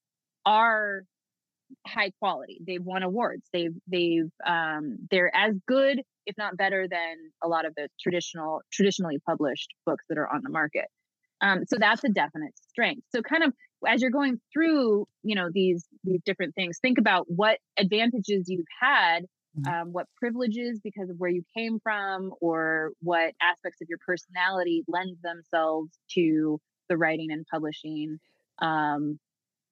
[0.45, 1.05] are
[1.87, 2.61] high quality.
[2.67, 3.43] They've won awards.
[3.53, 8.63] They've they've um, they're as good, if not better, than a lot of the traditional
[8.73, 10.87] traditionally published books that are on the market.
[11.43, 13.07] Um, so that's a definite strength.
[13.15, 13.53] So kind of
[13.87, 18.67] as you're going through, you know, these these different things, think about what advantages you've
[18.81, 19.25] had,
[19.59, 19.73] Mhm.
[19.73, 24.85] um, what privileges because of where you came from, or what aspects of your personality
[24.87, 28.19] lend themselves to the writing and publishing.
[28.61, 29.19] Um,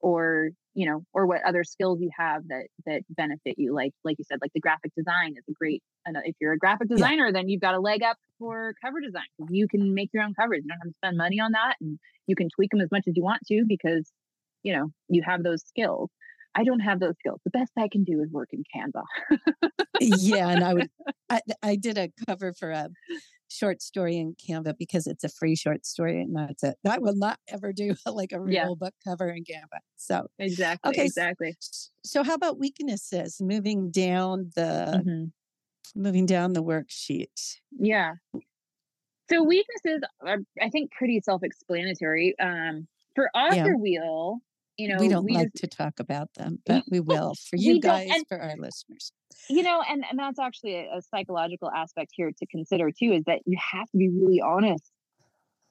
[0.00, 4.16] or you know or what other skills you have that that benefit you like like
[4.18, 5.82] you said like the graphic design is a great
[6.24, 6.96] if you're a graphic Yeah.
[6.96, 10.34] designer then you've got a leg up for cover design you can make your own
[10.34, 12.90] covers you don't have to spend money on that and you can tweak them as
[12.90, 14.10] much as you want to because
[14.62, 16.10] you know you have those skills.
[16.54, 17.40] I don't have those skills.
[17.44, 19.02] The best i can do is work in canva.
[20.00, 20.90] Yeah, and I would
[21.30, 22.88] I, I did a cover for a
[23.48, 26.76] short story in Canva because it's a free short story and that's it.
[26.86, 28.68] I will not ever do like a real Yeah.
[28.78, 29.78] book cover in Canva.
[29.96, 31.56] So exactly Okay, exactly
[32.04, 35.32] so how about weaknesses moving down the Mhm.
[35.94, 37.56] moving down the worksheet?
[37.78, 38.14] Yeah.
[39.30, 42.38] So weaknesses are, I think, pretty self-explanatory.
[42.38, 44.38] Um, for author wheel,
[44.78, 47.56] you know, we don't we like just- to talk about them, but we will for
[47.56, 49.12] you guys, and- for our listeners.
[49.48, 53.12] You know, and and that's actually a, a psychological aspect here to consider too.
[53.12, 54.90] Is that you have to be really honest.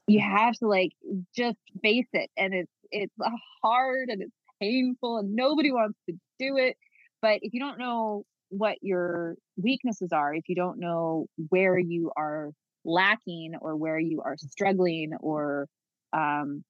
[0.08, 0.38] You mm.
[0.38, 0.91] have to like
[1.36, 3.30] just face it, and it's it's uh,
[3.63, 6.77] hard and it's painful, and nobody wants to do it.
[7.21, 12.12] But if you don't know what your weaknesses are, if you don't know where you
[12.15, 12.51] are
[12.86, 15.67] lacking or where you are struggling or
[16.13, 16.63] um,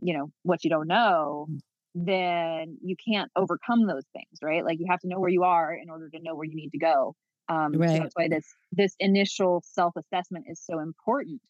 [0.00, 1.58] you know what you don't know mm.
[1.94, 4.64] Then you can't overcome those things, right?
[4.64, 6.70] Like you have to know where you are in order to know where you need
[6.70, 7.14] to go.
[7.48, 7.90] Um, right.
[7.90, 11.40] So that's why this this initial self assessment is so important.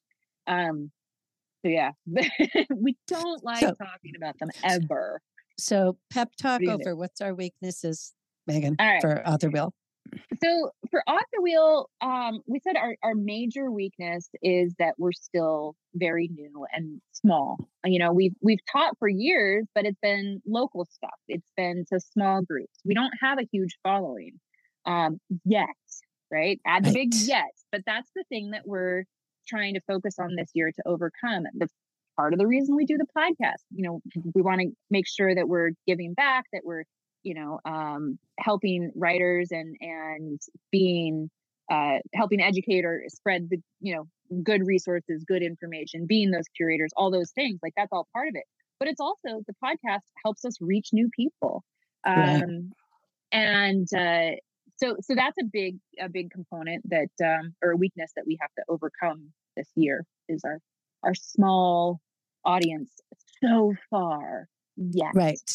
[0.47, 0.91] Um,
[1.63, 1.93] so yeah,
[2.77, 5.21] we don't like so, talking about them ever.
[5.59, 8.13] So pep talk over what's our weaknesses,
[8.47, 9.01] Megan, right.
[9.01, 9.73] for Author Wheel.
[10.43, 15.77] So for Author Wheel, um, we said our, our major weakness is that we're still
[15.95, 17.59] very new and small.
[17.85, 21.19] You know, we've we've taught for years, but it's been local stuff.
[21.29, 22.79] It's been to small groups.
[22.85, 24.33] We don't have a huge following
[24.87, 25.69] um, yet,
[26.31, 26.61] right?
[26.67, 27.11] Add the right.
[27.11, 29.05] big yet, but that's the thing that we're
[29.47, 31.45] trying to focus on this year to overcome.
[31.55, 31.69] The
[32.17, 33.63] part of the reason we do the podcast.
[33.75, 34.01] You know,
[34.35, 36.85] we want to make sure that we're giving back, that we're,
[37.25, 41.31] you know, um, helping writers and and being
[41.71, 44.07] uh, helping educate or spread the, you know,
[44.43, 47.59] good resources, good information, being those curators, all those things.
[47.63, 48.45] Like that's all part of it.
[48.79, 51.65] But it's also the podcast helps us reach new people.
[52.07, 52.49] Um, right.
[53.33, 54.37] and uh,
[54.77, 58.37] so so that's a big a big component that um, or a weakness that we
[58.41, 60.59] have to overcome this year is our
[61.03, 62.01] our small
[62.45, 62.91] audience
[63.43, 65.13] so far Yes.
[65.15, 65.51] Right.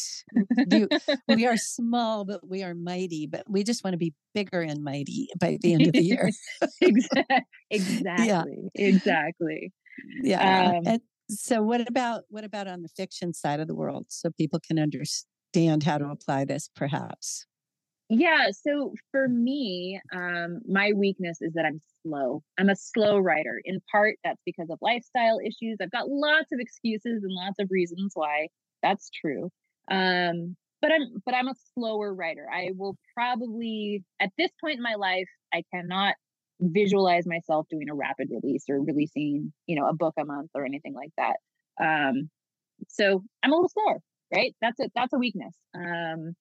[0.70, 0.88] you,
[1.28, 4.82] we are small, but we are mighty, but we just want to be bigger and
[4.82, 6.30] mighty by the end of the year.
[7.70, 8.24] exactly.
[8.26, 8.44] Yeah.
[8.74, 9.72] Exactly.
[10.22, 10.72] Yeah.
[10.76, 14.30] Um, and so what about what about on the fiction side of the world so
[14.30, 17.46] people can understand how to apply this perhaps?
[18.08, 18.48] Yeah.
[18.50, 22.42] So for me, um, my weakness is that I'm slow.
[22.58, 23.60] I'm a slow writer.
[23.64, 25.76] In part, that's because of lifestyle issues.
[25.80, 28.48] I've got lots of excuses and lots of reasons why
[28.82, 29.50] that's true.
[29.90, 32.46] Um, but I'm but I'm a slower writer.
[32.52, 36.14] I will probably at this point in my life, I cannot
[36.60, 40.64] visualize myself doing a rapid release or releasing, you know, a book a month or
[40.64, 41.36] anything like that.
[41.82, 42.30] Um,
[42.88, 44.00] so I'm a little slower,
[44.34, 44.54] right?
[44.60, 45.56] That's a that's a weakness.
[45.74, 46.34] Um,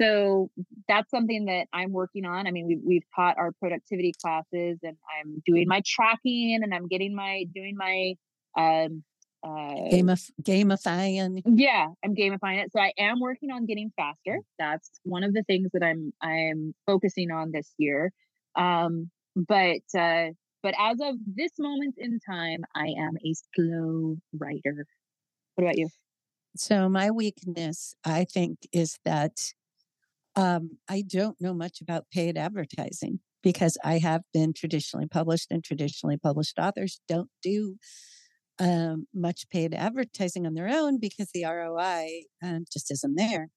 [0.00, 0.50] so
[0.88, 2.46] that's something that I'm working on.
[2.46, 6.88] I mean, we've, we've taught our productivity classes and I'm doing my tracking and I'm
[6.88, 8.14] getting my, doing my,
[8.56, 9.04] um,
[9.42, 11.42] uh, Gamif- gamifying.
[11.44, 12.72] Yeah, I'm gamifying it.
[12.72, 14.40] So I am working on getting faster.
[14.58, 18.12] That's one of the things that I'm, I'm focusing on this year.
[18.56, 20.30] Um, but, uh,
[20.62, 24.86] but as of this moment in time, I am a slow writer.
[25.54, 25.88] What about you?
[26.56, 29.52] So my weakness, I think, is that
[30.34, 35.62] um, I don't know much about paid advertising because I have been traditionally published and
[35.62, 37.76] traditionally published authors don't do
[38.58, 43.48] um, much paid advertising on their own because the ROI um, just isn't there.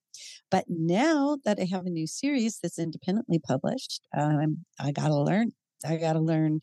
[0.49, 5.15] But now that I have a new series that's independently published, um, I got to
[5.15, 5.51] learn.
[5.87, 6.59] I got to learn,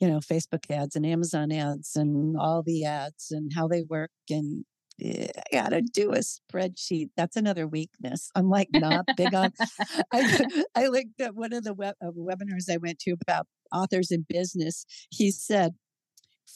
[0.00, 4.10] you know, Facebook ads and Amazon ads and all the ads and how they work
[4.30, 4.64] and
[5.00, 7.08] I gotta do a spreadsheet.
[7.16, 8.30] That's another weakness.
[8.34, 9.52] I'm like not big on.
[10.12, 14.10] I, I looked at one of the web, uh, webinars I went to about authors
[14.10, 14.84] in business.
[15.10, 15.72] He said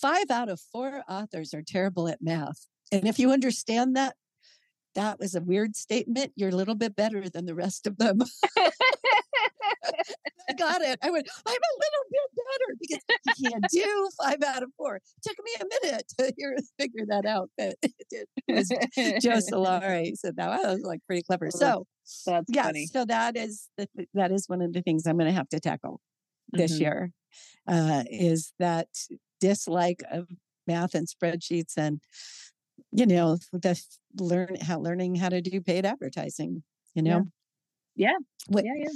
[0.00, 4.14] five out of four authors are terrible at math, and if you understand that,
[4.94, 6.32] that was a weird statement.
[6.37, 8.18] You're a little bit better than the rest of them.
[10.48, 10.98] I got it.
[11.02, 13.00] I went, I'm a little bit better because
[13.37, 14.96] you can't do five out of four.
[14.96, 17.50] It took me a minute to hear figure that out.
[17.59, 18.68] But it was
[19.22, 20.48] Joe Solari said that.
[20.48, 21.50] I was like pretty clever.
[21.50, 21.87] So
[22.26, 22.87] that's yeah, funny.
[22.87, 25.61] so that is the, that is one of the things I'm going to have to
[25.61, 26.00] tackle
[26.52, 26.82] this mm-hmm.
[26.82, 27.12] year.
[27.66, 28.88] Uh, is that
[29.40, 30.29] dislike of
[30.66, 32.01] math and spreadsheets and
[32.92, 33.81] you know the
[34.18, 36.62] learn how learning how to do paid advertising
[36.94, 37.22] you know yeah
[37.96, 38.12] yeah,
[38.49, 38.88] what, yeah, yeah.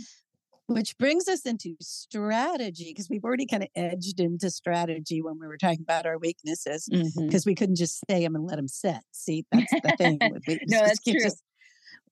[0.67, 5.47] which brings us into strategy because we've already kind of edged into strategy when we
[5.47, 7.51] were talking about our weaknesses because mm-hmm.
[7.51, 10.69] we couldn't just say them and let them sit see that's the thing with weaknesses.
[10.69, 11.43] no that's true just,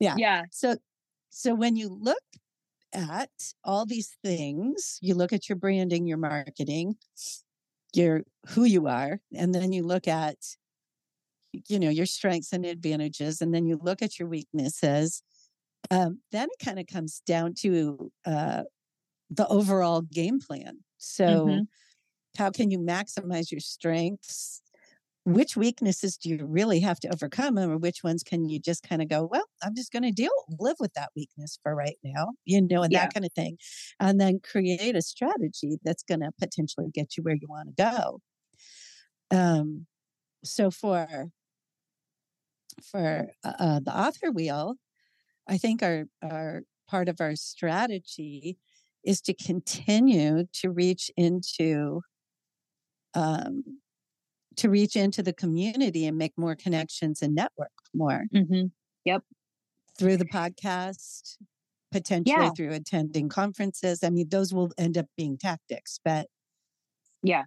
[0.00, 0.76] yeah yeah so
[1.28, 2.18] so when you look
[2.94, 3.30] at
[3.64, 6.96] all these things you look at your branding your marketing
[7.94, 10.36] your who you are and then you look at
[11.68, 15.22] you know your strengths and advantages and then you look at your weaknesses
[15.90, 18.62] um, then it kind of comes down to uh,
[19.30, 21.62] the overall game plan so mm-hmm.
[22.36, 24.62] how can you maximize your strengths
[25.28, 29.02] which weaknesses do you really have to overcome or which ones can you just kind
[29.02, 32.28] of go well i'm just going to deal live with that weakness for right now
[32.44, 33.00] you know and yeah.
[33.00, 33.56] that kind of thing
[34.00, 37.82] and then create a strategy that's going to potentially get you where you want to
[37.82, 38.20] go
[39.36, 39.86] um
[40.44, 41.30] so for
[42.82, 44.76] for uh, uh, the author wheel
[45.48, 48.56] i think our our part of our strategy
[49.04, 52.00] is to continue to reach into
[53.14, 53.62] um,
[54.58, 58.24] to reach into the community and make more connections and network more.
[58.34, 58.66] Mm-hmm.
[59.04, 59.22] Yep.
[59.98, 61.36] Through the podcast,
[61.90, 62.50] potentially yeah.
[62.50, 64.04] through attending conferences.
[64.04, 66.26] I mean, those will end up being tactics, but
[67.22, 67.44] yeah.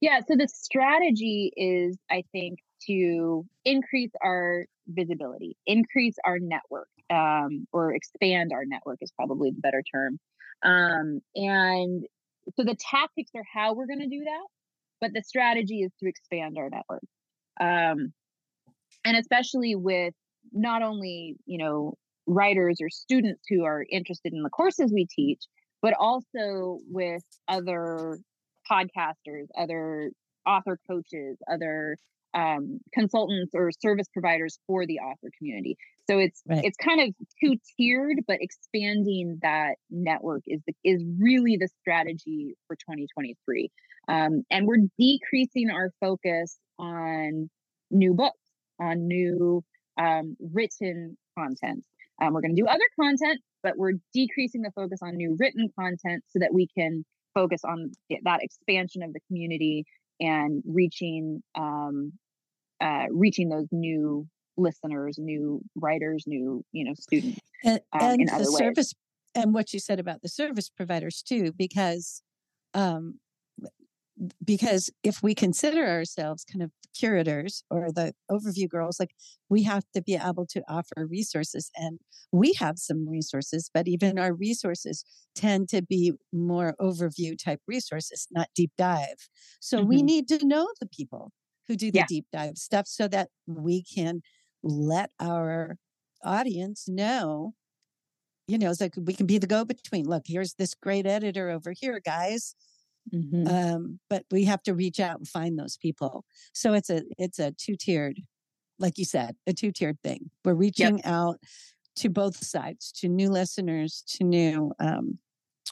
[0.00, 0.20] Yeah.
[0.26, 7.94] So the strategy is, I think, to increase our visibility, increase our network, um, or
[7.94, 10.18] expand our network is probably the better term.
[10.62, 12.04] Um, and
[12.56, 14.46] so the tactics are how we're going to do that,
[15.00, 17.02] but the strategy is to expand our network.
[17.60, 18.12] Um,
[19.04, 20.14] and especially with
[20.52, 21.94] not only, you know,
[22.26, 25.40] writers or students who are interested in the courses we teach,
[25.80, 28.18] but also with other
[28.70, 30.10] podcasters, other
[30.46, 31.96] author coaches, other
[32.34, 35.76] um, consultants or service providers for the author community.
[36.08, 36.64] So it's right.
[36.64, 42.54] it's kind of two tiered, but expanding that network is the, is really the strategy
[42.66, 43.70] for 2023.
[44.08, 47.50] Um, and we're decreasing our focus on
[47.90, 48.38] new books,
[48.80, 49.62] on new
[50.00, 51.84] um, written content.
[52.22, 55.68] Um, we're going to do other content, but we're decreasing the focus on new written
[55.78, 57.92] content so that we can focus on
[58.24, 59.84] that expansion of the community
[60.20, 62.12] and reaching um,
[62.80, 64.26] uh, reaching those new
[64.58, 68.94] listeners, new writers, new you know students, and, um, and the service
[69.34, 72.22] and what you said about the service providers too, because
[72.74, 73.18] um,
[74.44, 79.12] because if we consider ourselves kind of curators or the overview girls, like
[79.48, 82.00] we have to be able to offer resources and
[82.32, 88.26] we have some resources, but even our resources tend to be more overview type resources,
[88.30, 89.28] not deep dive.
[89.60, 89.88] So mm-hmm.
[89.88, 91.30] we need to know the people
[91.68, 92.06] who do the yeah.
[92.08, 94.22] deep dive stuff so that we can
[94.62, 95.76] let our
[96.24, 97.54] audience know
[98.48, 100.06] you know, it's like we can be the go between.
[100.06, 102.54] Look, here's this great editor over here, guys.
[103.14, 103.46] Mm-hmm.
[103.46, 106.24] Um, but we have to reach out and find those people.
[106.54, 108.18] So it's a it's a two tiered,
[108.78, 110.30] like you said, a two tiered thing.
[110.44, 111.06] We're reaching yep.
[111.06, 111.38] out
[111.96, 115.18] to both sides, to new listeners, to new um,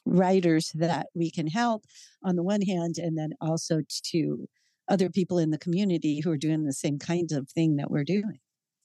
[0.05, 1.85] writers that we can help
[2.23, 3.81] on the one hand, and then also
[4.13, 4.47] to
[4.89, 8.05] other people in the community who are doing the same kinds of thing that we're
[8.05, 8.39] doing.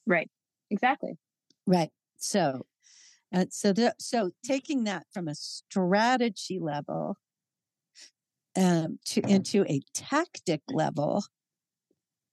[0.05, 0.29] Right.
[0.69, 1.13] Exactly.
[1.67, 1.89] Right.
[2.17, 2.65] So,
[3.33, 7.17] uh, so the, so taking that from a strategy level
[8.55, 11.23] um, to into a tactic level.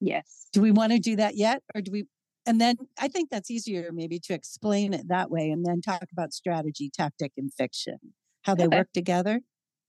[0.00, 0.46] Yes.
[0.52, 2.04] Do we want to do that yet, or do we?
[2.46, 6.07] And then I think that's easier maybe to explain it that way, and then talk
[6.12, 7.98] about strategy, tactic, and fiction,
[8.42, 8.78] how they okay.
[8.78, 9.40] work together.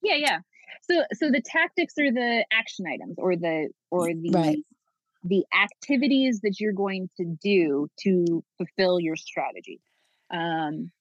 [0.01, 0.39] Yeah, yeah.
[0.89, 4.57] So, so the tactics are the action items, or the or the right.
[5.23, 9.81] The activities that you're going to do to fulfill your strategy.
[10.31, 10.91] Um,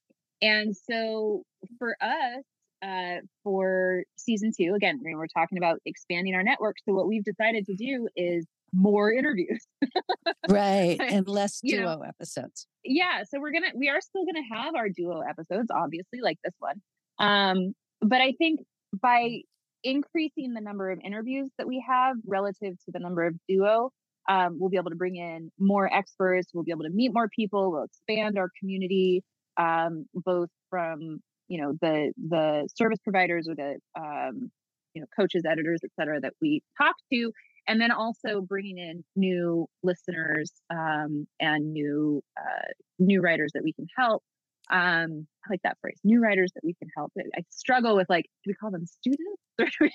[0.41, 1.43] and so
[1.77, 2.43] for us,
[2.81, 4.73] uh, for season two.
[4.75, 6.77] Again, we're talking about expanding our network.
[6.85, 9.65] So what we've decided to do is more interviews.
[10.49, 10.97] right.
[10.99, 12.67] And less duo you know, episodes.
[12.83, 13.23] Yeah.
[13.29, 16.81] So we're gonna we are still gonna have our duo episodes, obviously, like this one.
[17.19, 18.61] Um, but I think
[19.01, 19.41] by
[19.83, 23.91] increasing the number of interviews that we have relative to the number of duo,
[24.29, 26.51] um, we'll be able to bring in more experts.
[26.53, 27.71] We'll be able to meet more people.
[27.71, 29.23] We'll expand our community,
[29.57, 34.51] um, both from you know the the service providers or the um,
[34.93, 37.31] you know coaches editors et cetera that we talk to
[37.67, 43.73] and then also bringing in new listeners um, and new uh, new writers that we
[43.73, 44.23] can help.
[44.71, 47.11] Um, I like that phrase new writers that we can help.
[47.17, 49.41] I struggle with like do we call them students?
[49.79, 49.91] Sorry.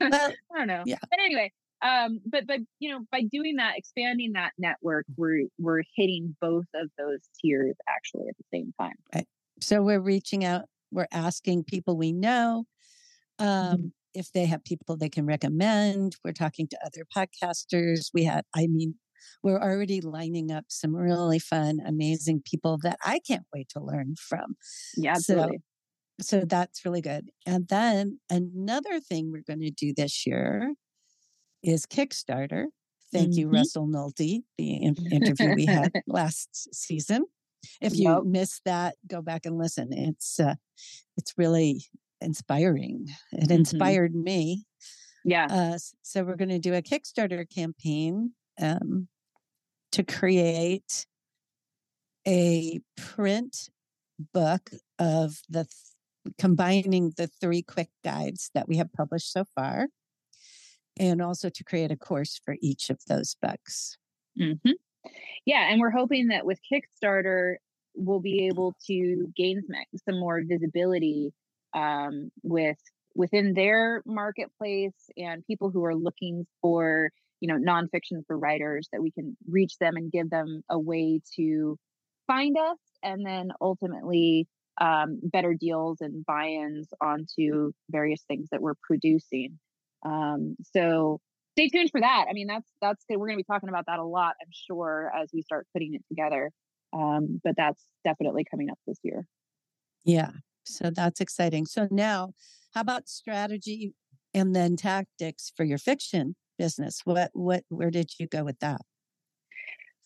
[0.00, 0.82] Well, i don't know.
[0.86, 0.96] yeah.
[1.02, 1.52] But anyway
[1.84, 6.66] um, but but you know by doing that expanding that network we're we're hitting both
[6.74, 9.26] of those tiers actually at the same time right
[9.60, 12.64] so we're reaching out, we're asking people we know
[13.38, 13.86] um, mm-hmm.
[14.14, 16.16] if they have people they can recommend.
[16.24, 18.10] We're talking to other podcasters.
[18.12, 18.94] We had, I mean,
[19.42, 24.16] we're already lining up some really fun, amazing people that I can't wait to learn
[24.18, 24.56] from.
[24.96, 25.62] Yeah, absolutely.
[26.20, 27.30] So, so that's really good.
[27.46, 30.74] And then another thing we're going to do this year
[31.64, 32.66] is Kickstarter.
[33.12, 33.38] Thank mm-hmm.
[33.38, 37.26] you, Russell Nohelty, the in- interview we had last season.
[37.80, 39.92] If you missed that, go back and listen.
[39.92, 40.54] It's uh,
[41.16, 41.84] it's really
[42.20, 43.06] inspiring.
[43.32, 43.52] It mm-hmm.
[43.52, 44.24] inspired mm-hmm.
[44.24, 44.64] me.
[45.24, 45.46] Yeah.
[45.50, 49.08] Uh, so we're going to do a Kickstarter campaign um,
[49.92, 51.06] to create
[52.26, 53.70] a print
[54.32, 59.88] book of the th- combining the three quick guides that we have published so far,
[60.98, 63.98] and also to create a course for each of those books.
[64.40, 64.70] Mm-hmm
[65.46, 67.56] yeah and we're hoping that with kickstarter
[67.94, 69.62] we'll be able to gain
[70.04, 71.32] some, more visibility
[71.74, 72.78] um, with
[73.14, 79.02] within their marketplace and people who are looking for you know nonfiction for writers that
[79.02, 81.76] we can reach them and give them a way to
[82.26, 84.48] find us and then ultimately
[84.80, 89.58] um, better deals and buy-ins onto various things that we're producing
[90.04, 91.20] um, so
[91.52, 92.26] stay tuned for that.
[92.28, 94.50] I mean that's that's good we're going to be talking about that a lot i'm
[94.50, 96.50] sure as we start putting it together.
[96.92, 99.26] Um, but that's definitely coming up this year.
[100.04, 100.30] Yeah
[100.66, 101.66] so that's exciting.
[101.66, 102.32] So now
[102.74, 103.94] how about strategy
[104.32, 107.00] and then tactics for your fiction business?
[107.04, 108.80] What what where did you go with that?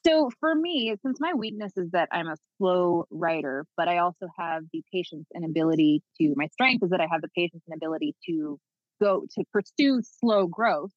[0.07, 4.29] So for me, since my weakness is that I'm a slow writer, but I also
[4.39, 7.77] have the patience and ability to, my strength is that I have the patience and
[7.77, 8.61] ability to
[9.01, 10.93] go to pursue slow growth.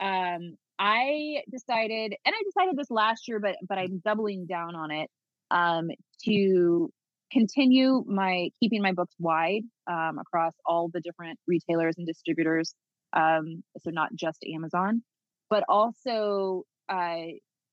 [0.00, 4.90] Um, I decided, and I decided this last year, but but I'm doubling down on
[4.90, 5.10] it
[5.50, 5.90] um,
[6.24, 6.90] to
[7.32, 12.74] continue my keeping my books wide um, across all the different retailers and distributors.
[13.12, 15.02] Um, so not just Amazon,
[15.50, 17.24] but also uh,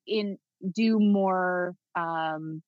[0.07, 0.37] in
[0.73, 2.61] do more um,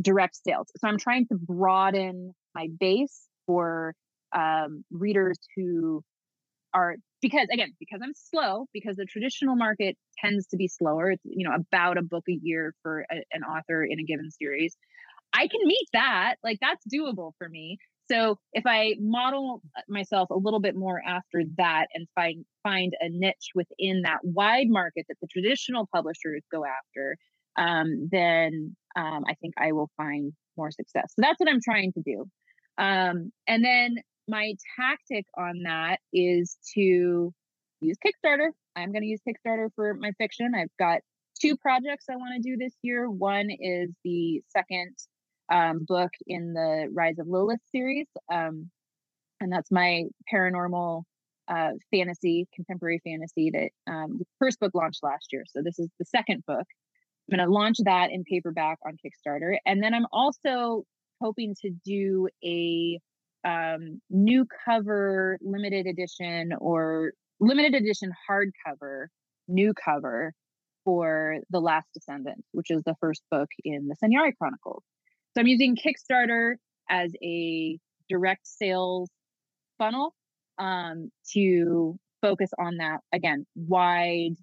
[0.00, 0.68] direct sales.
[0.76, 3.94] So I'm trying to broaden my base for
[4.34, 6.02] um, readers who
[6.74, 11.12] are because again because I'm slow because the traditional market tends to be slower.
[11.12, 14.30] It's you know about a book a year for a, an author in a given
[14.30, 14.76] series.
[15.32, 16.36] I can meet that.
[16.42, 17.78] Like that's doable for me.
[18.10, 22.92] So if I model uh, myself a little bit more after that and find find
[23.00, 27.16] a niche within that wide market that the traditional publishers go after,
[27.56, 31.12] um, then um, I think I will find more success.
[31.14, 32.26] So that's what I'm trying to do.
[32.78, 33.96] Um, and then
[34.28, 37.32] my tactic on that is to
[37.80, 38.48] use Kickstarter.
[38.76, 40.52] I'm going to use Kickstarter for my fiction.
[40.54, 41.00] I've got
[41.40, 43.10] two projects I want to do this year.
[43.10, 44.96] One is the second
[45.50, 48.06] um, book in the Rise of Lilith series.
[48.32, 48.70] Um,
[49.40, 51.02] and that's my paranormal
[51.48, 55.44] uh, fantasy, contemporary fantasy that um, the first book launched last year.
[55.48, 56.66] So this is the second book.
[57.30, 59.56] I'm going to launch that in paperback on Kickstarter.
[59.66, 60.84] And then I'm also
[61.20, 63.00] hoping to do a
[63.44, 69.06] um, new cover limited edition or limited edition hardcover
[69.48, 70.32] new cover
[70.84, 74.82] for The Last Descendant, which is the first book in the Sanyare Chronicles.
[75.34, 76.54] So I'm using Kickstarter
[76.90, 77.78] as a
[78.08, 79.10] direct sales
[79.78, 80.14] funnel
[80.58, 84.36] um, to focus on that again, wide,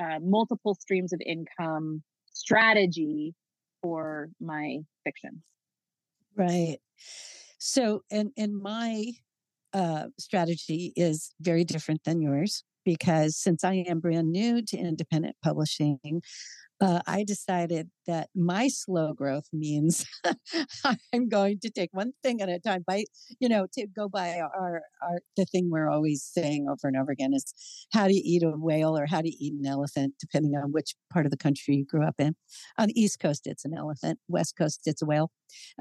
[0.00, 3.34] uh, multiple streams of income strategy
[3.82, 5.42] for my fiction.
[6.36, 6.78] Right.
[7.64, 9.12] So, and and my
[9.72, 15.36] uh, strategy is very different than yours because since I am brand new to independent
[15.42, 16.22] publishing,
[16.82, 20.04] uh, I decided that my slow growth means
[21.14, 22.82] I'm going to take one thing at a time.
[22.84, 23.04] By
[23.38, 27.12] you know, to go by our, our the thing we're always saying over and over
[27.12, 27.54] again is
[27.92, 30.72] how do you eat a whale or how do you eat an elephant, depending on
[30.72, 32.34] which part of the country you grew up in.
[32.78, 34.18] On the East Coast, it's an elephant.
[34.26, 35.30] West Coast, it's a whale.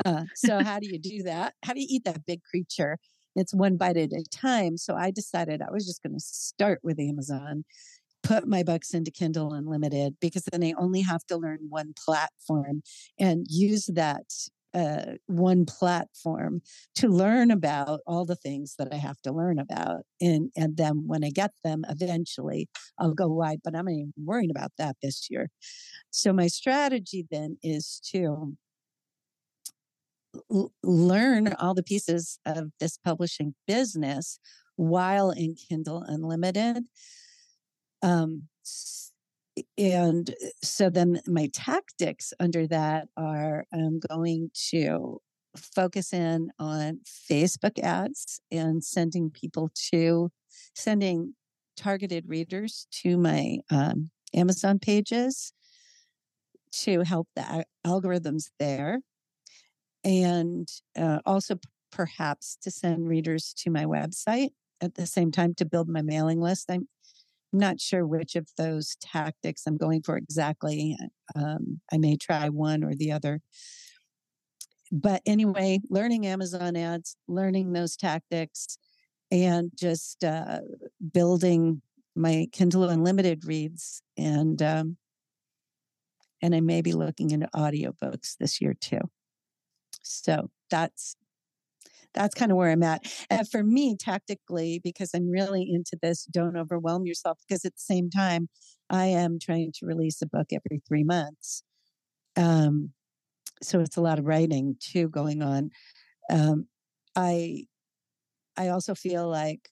[0.06, 1.56] Uh, so how do you do that?
[1.64, 3.00] How do you eat that big creature?
[3.36, 4.78] It's one bite at a time.
[4.78, 7.64] So I decided I was just going to start with Amazon
[8.24, 12.84] put my books into Kindle Unlimited because then I only have to learn one platform
[13.20, 14.26] and use that
[14.74, 16.62] uh, one platform
[16.96, 20.04] to learn about all the things that I have to learn about.
[20.22, 24.14] And, and then when I get them, eventually I'll go wide, but I'm not even
[24.18, 25.50] worrying about that this year.
[26.10, 28.56] So my strategy then is to
[30.52, 34.40] l- learn all the pieces of this publishing business
[34.76, 36.86] while in Kindle Unlimited
[38.02, 38.48] um,
[39.78, 45.20] and uh, so then my tactics under that are I'm going to
[45.56, 50.32] focus in on Facebook ads and sending people to
[50.74, 51.34] sending
[51.76, 55.54] targeted readers to my um, Amazon pages
[56.72, 59.00] to help the algorithms there.
[60.04, 61.58] And uh, also
[61.92, 64.50] perhaps to send readers to my website
[64.82, 66.70] at the same time to build my mailing list.
[66.70, 66.88] I'm
[67.54, 70.98] I'm not sure which of those tactics I'm going for exactly.
[71.36, 73.42] Um, I may try one or the other.
[74.92, 78.78] But anyway, learning Amazon ads, learning those tactics,
[79.32, 80.60] and just uh,
[81.14, 81.82] building
[82.16, 84.98] my Kindle Unlimited reads, and um,
[86.42, 89.00] and I may be looking into audiobooks this year too.
[90.04, 91.16] So that's
[92.14, 93.04] that's kind of where I'm at.
[93.30, 97.40] And for me, tactically, because I'm really into this, don't overwhelm yourself.
[97.48, 98.50] Because at the same time,
[98.90, 101.64] I am trying to release a book every three months.
[102.38, 102.92] Um,
[103.64, 105.72] so it's a lot of writing too going on.
[106.30, 106.68] Um,
[107.16, 107.66] I
[108.58, 109.70] I also feel like,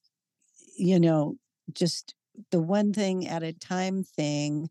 [0.77, 1.35] you know,
[1.73, 2.15] just
[2.51, 4.69] the one thing at a time thing.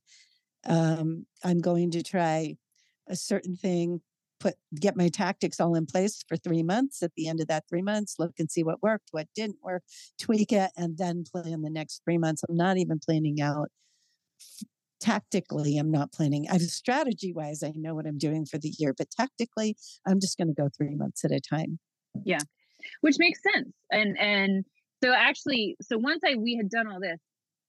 [0.66, 2.56] Um, I'm going to try
[3.08, 4.00] a certain thing,
[4.40, 7.02] put get my tactics all in place for three months.
[7.02, 9.82] At the end of that three months, look and see what worked, what didn't work,
[10.18, 12.42] tweak it, and then plan the next three months.
[12.48, 13.68] I'm not even planning out
[15.00, 18.92] tactically i'm not planning i strategy wise i know what i'm doing for the year
[18.96, 19.76] but tactically
[20.06, 21.78] i'm just going to go three months at a time
[22.24, 22.40] yeah
[23.00, 24.64] which makes sense and and
[25.02, 27.20] so actually so once i we had done all this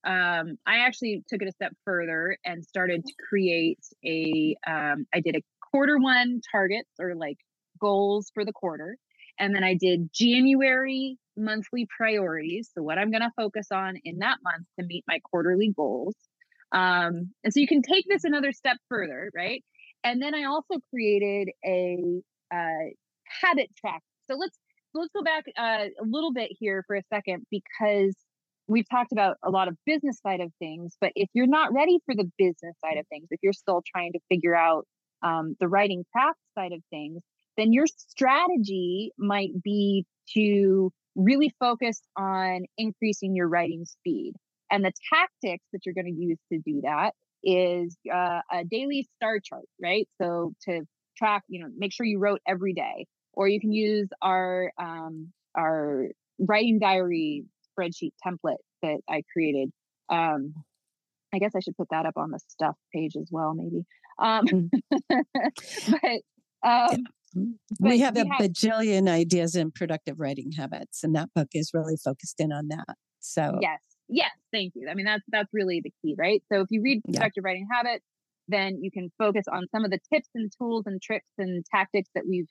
[0.04, 5.20] um i actually took it a step further and started to create a um i
[5.20, 5.42] did a
[5.72, 7.38] quarter one targets or like
[7.80, 8.96] goals for the quarter
[9.38, 14.18] and then i did january monthly priorities so what i'm going to focus on in
[14.18, 16.14] that month to meet my quarterly goals
[16.72, 19.64] um, and so you can take this another step further, right?
[20.04, 22.90] And then I also created a uh,
[23.42, 24.02] habit track.
[24.30, 24.56] So let's
[24.94, 28.14] let's go back uh, a little bit here for a second because
[28.66, 30.96] we've talked about a lot of business side of things.
[31.00, 34.12] But if you're not ready for the business side of things, if you're still trying
[34.12, 34.86] to figure out
[35.22, 37.22] um, the writing craft side of things,
[37.56, 44.32] then your strategy might be to really focus on increasing your writing speed.
[44.70, 47.12] And the tactics that you're going to use to do that
[47.42, 50.08] is uh, a daily star chart, right?
[50.20, 50.82] So to
[51.16, 55.32] track, you know, make sure you wrote every day, or you can use our um,
[55.56, 56.08] our
[56.38, 57.44] writing diary
[57.78, 59.70] spreadsheet template that I created.
[60.08, 60.54] Um,
[61.32, 63.84] I guess I should put that up on the stuff page as well, maybe.
[64.20, 64.70] Um, mm.
[66.62, 67.04] but um,
[67.80, 71.96] we have a have, bajillion ideas in productive writing habits, and that book is really
[71.96, 72.96] focused in on that.
[73.20, 73.78] So yes,
[74.10, 74.88] Yes, thank you.
[74.90, 76.42] I mean, that's that's really the key, right?
[76.52, 77.48] So if you read productive yeah.
[77.48, 78.04] Writing Habits,
[78.48, 82.08] then you can focus on some of the tips and tools and tricks and tactics
[82.16, 82.48] that we've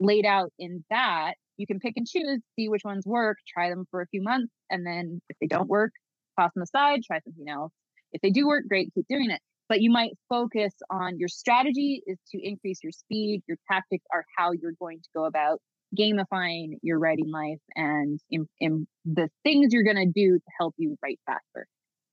[0.00, 1.34] laid out in that.
[1.58, 4.52] You can pick and choose, see which ones work, try them for a few months,
[4.70, 5.92] and then if they don't work,
[6.40, 7.72] toss them aside, try something else.
[8.12, 9.40] If they do work, great, keep doing it.
[9.72, 13.40] But you might focus on your strategy is to increase your speed.
[13.48, 15.62] Your tactics are how you're going to go about
[15.98, 20.74] gamifying your writing life and in, in the things you're going to do to help
[20.76, 21.66] you write faster.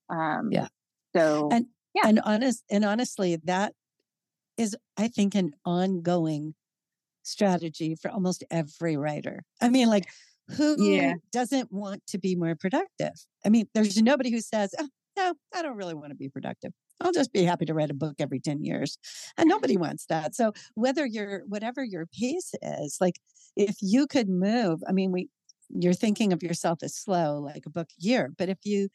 [0.10, 0.68] Um, yeah.
[1.14, 2.04] So, and, yeah.
[2.08, 3.74] And honest, and honestly, that
[4.58, 6.56] is, I think, an ongoing
[7.24, 9.44] strategy for almost every writer.
[9.62, 10.06] I mean, like,
[10.56, 11.16] who yeah.
[11.34, 13.16] doesn't want to be more productive?
[13.46, 14.88] I mean, there's nobody who says, oh,
[15.18, 16.72] no, I don't really want to be productive.
[17.02, 18.98] I'll just be happy to write a book every 10 years.
[19.38, 20.36] And nobody wants that.
[20.36, 23.16] So whether you're whatever your pace is, like
[23.56, 25.30] if you could move, I mean, we
[25.70, 28.90] you're thinking of yourself as slow, like a book a year, but if you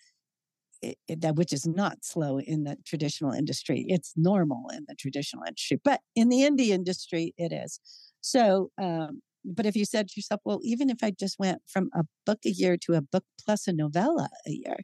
[0.82, 4.94] it, it, that which is not slow in the traditional industry, it's normal in the
[4.94, 7.80] traditional industry, but in the indie industry, it is.
[8.20, 11.90] So, um, but if you said to yourself, well, even if I just went from
[11.94, 14.78] a book a year to a book plus a novella a year,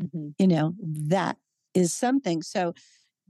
[0.00, 0.28] mm-hmm.
[0.38, 1.36] you know, that
[1.76, 2.42] is something.
[2.42, 2.72] So,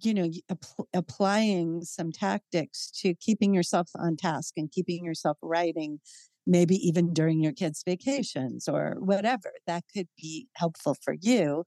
[0.02, 5.98] you know, app- applying some tactics to keeping yourself on task and keeping yourself writing,
[6.46, 11.64] maybe even during your kids' vacations or whatever, that could be helpful for you.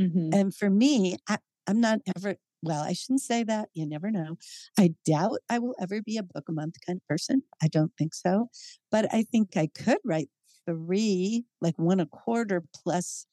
[0.00, 0.30] Mm-hmm.
[0.32, 3.68] And for me, I, I'm not ever, well, I shouldn't say that.
[3.72, 4.36] You never know.
[4.78, 7.42] I doubt I will ever be a book a month kind of person.
[7.62, 8.48] I don't think so.
[8.90, 10.28] But I think I could write
[10.66, 13.26] three, like one a quarter plus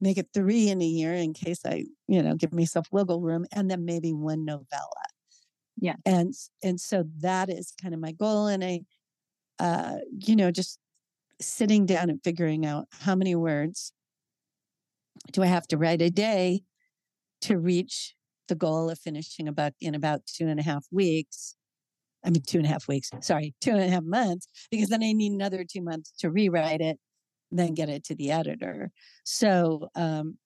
[0.00, 3.46] make it three in a year in case I, you know, give myself wiggle room
[3.52, 5.04] and then maybe one novella.
[5.80, 5.96] Yeah.
[6.04, 8.46] And and so that is kind of my goal.
[8.46, 8.80] And I
[9.58, 10.78] uh, you know, just
[11.40, 13.92] sitting down and figuring out how many words
[15.32, 16.62] do I have to write a day
[17.42, 18.14] to reach
[18.48, 21.54] the goal of finishing a book in about two and a half weeks.
[22.24, 25.02] I mean, two and a half weeks, sorry, two and a half months, because then
[25.02, 26.98] I need another two months to rewrite it
[27.50, 28.90] then get it to the editor.
[29.24, 30.38] So, um,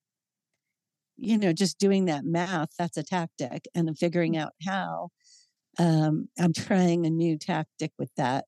[1.16, 5.10] you know, just doing that math, that's a tactic, and then figuring out how.
[5.78, 8.44] Um, I'm trying a new tactic with that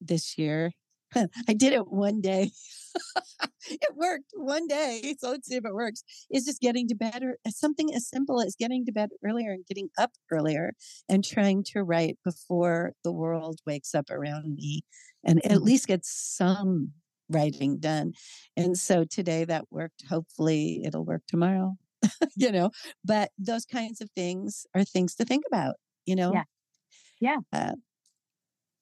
[0.00, 0.72] this year.
[1.48, 2.50] I did it one day.
[3.70, 5.14] it worked one day.
[5.18, 6.02] So let's see if it works.
[6.30, 9.66] It's just getting to bed or something as simple as getting to bed earlier and
[9.66, 10.72] getting up earlier
[11.08, 14.82] and trying to write before the world wakes up around me
[15.24, 15.64] and at mm-hmm.
[15.64, 16.92] least get some
[17.28, 18.12] writing done.
[18.56, 20.04] And so today that worked.
[20.08, 21.76] Hopefully it'll work tomorrow,
[22.36, 22.70] you know,
[23.04, 26.32] but those kinds of things are things to think about, you know?
[26.32, 26.44] Yeah.
[27.20, 27.38] Yeah.
[27.52, 27.74] Uh,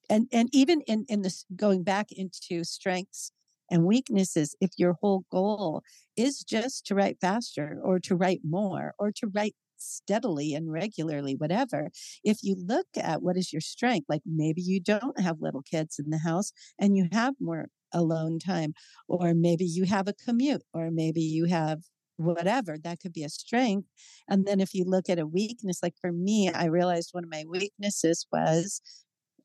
[0.09, 3.31] and, and even in, in this going back into strengths
[3.71, 5.81] and weaknesses, if your whole goal
[6.17, 11.35] is just to write faster or to write more or to write steadily and regularly,
[11.35, 11.89] whatever.
[12.23, 15.99] If you look at what is your strength, like maybe you don't have little kids
[15.99, 18.73] in the house and you have more alone time,
[19.07, 21.81] or maybe you have a commute, or maybe you have
[22.17, 23.87] whatever that could be a strength.
[24.29, 27.31] And then if you look at a weakness like for me i realized one of
[27.31, 28.81] my weaknesses was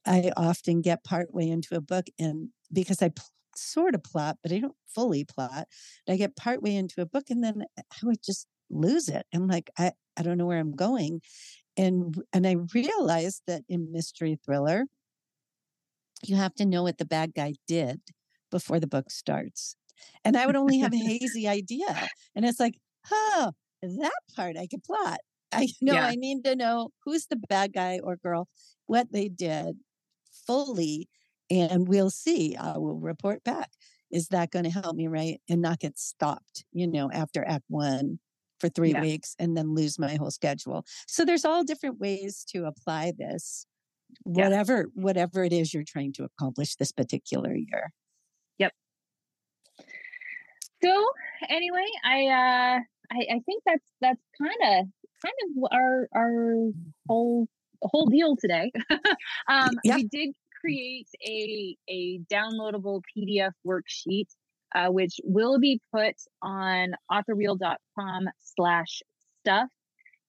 [0.06, 3.24] i often get partway into a book and because i pl-
[3.56, 5.66] sort of plot but i don't fully plot
[6.08, 9.26] i get partway into a book and then i would just lose it.
[9.34, 11.20] I'm like i i don't know where i'm going.
[11.76, 14.84] And and i realized that in mystery thriller
[16.24, 18.00] you have to know what the bad guy did
[18.50, 19.76] before the book starts
[20.24, 22.08] and I would only have a hazy idea.
[22.34, 22.78] And it's like,
[23.10, 25.18] oh, that part I could plot.
[25.52, 26.06] I know yeah.
[26.06, 28.48] I need to know who's the bad guy or girl,
[28.86, 29.76] what they did
[30.46, 31.08] fully,
[31.50, 32.54] and we'll see.
[32.56, 33.70] I will report back.
[34.10, 37.64] Is that going to help me right and not get stopped, you know, after act
[37.68, 38.18] one
[38.58, 39.00] for three yeah.
[39.00, 40.84] weeks and then lose my whole schedule?
[41.06, 43.66] So there's all different ways to apply this,
[44.24, 45.02] whatever, yeah.
[45.02, 47.92] whatever it is you're trying to accomplish this particular year.
[50.82, 51.06] So
[51.48, 52.78] anyway, I uh
[53.10, 54.86] I, I think that's that's kind of
[55.24, 56.70] kind of our our
[57.08, 57.48] whole
[57.82, 58.70] whole deal today.
[59.48, 59.96] um yeah.
[59.96, 64.26] we did create a a downloadable PDF worksheet
[64.74, 69.02] uh, which will be put on authorwheel.com slash
[69.40, 69.68] stuff.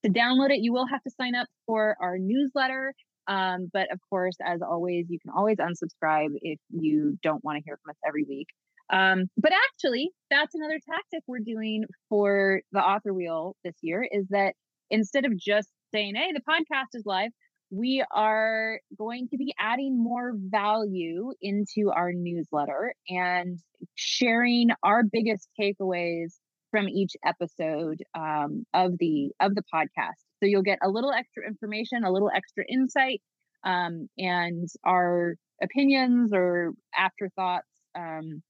[0.05, 2.93] To download it, you will have to sign up for our newsletter.
[3.27, 7.63] Um, but of course, as always, you can always unsubscribe if you don't want to
[7.65, 8.47] hear from us every week.
[8.91, 14.27] Um, but actually, that's another tactic we're doing for the author wheel this year is
[14.29, 14.55] that
[14.89, 17.31] instead of just saying, hey, the podcast is live,
[17.71, 23.59] we are going to be adding more value into our newsletter and
[23.95, 26.33] sharing our biggest takeaways
[26.71, 30.21] from each episode um, of the of the podcast.
[30.39, 33.21] So you'll get a little extra information, a little extra insight,
[33.63, 38.41] um, and our opinions or afterthoughts um,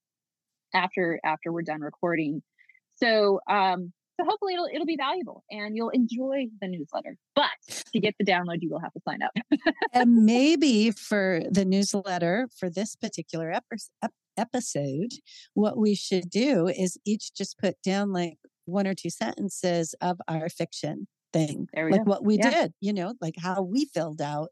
[0.73, 2.41] after after we're done recording.
[2.95, 7.15] So um so hopefully it'll it'll be valuable and you'll enjoy the newsletter.
[7.35, 7.49] But
[7.93, 9.31] to get the download, you will have to sign up.
[9.93, 15.11] and maybe for the newsletter for this particular episode, episode,
[15.53, 20.19] what we should do is each just put down like one or two sentences of
[20.27, 22.03] our fiction thing, like go.
[22.03, 22.49] what we yeah.
[22.49, 24.49] did, you know, like how we filled out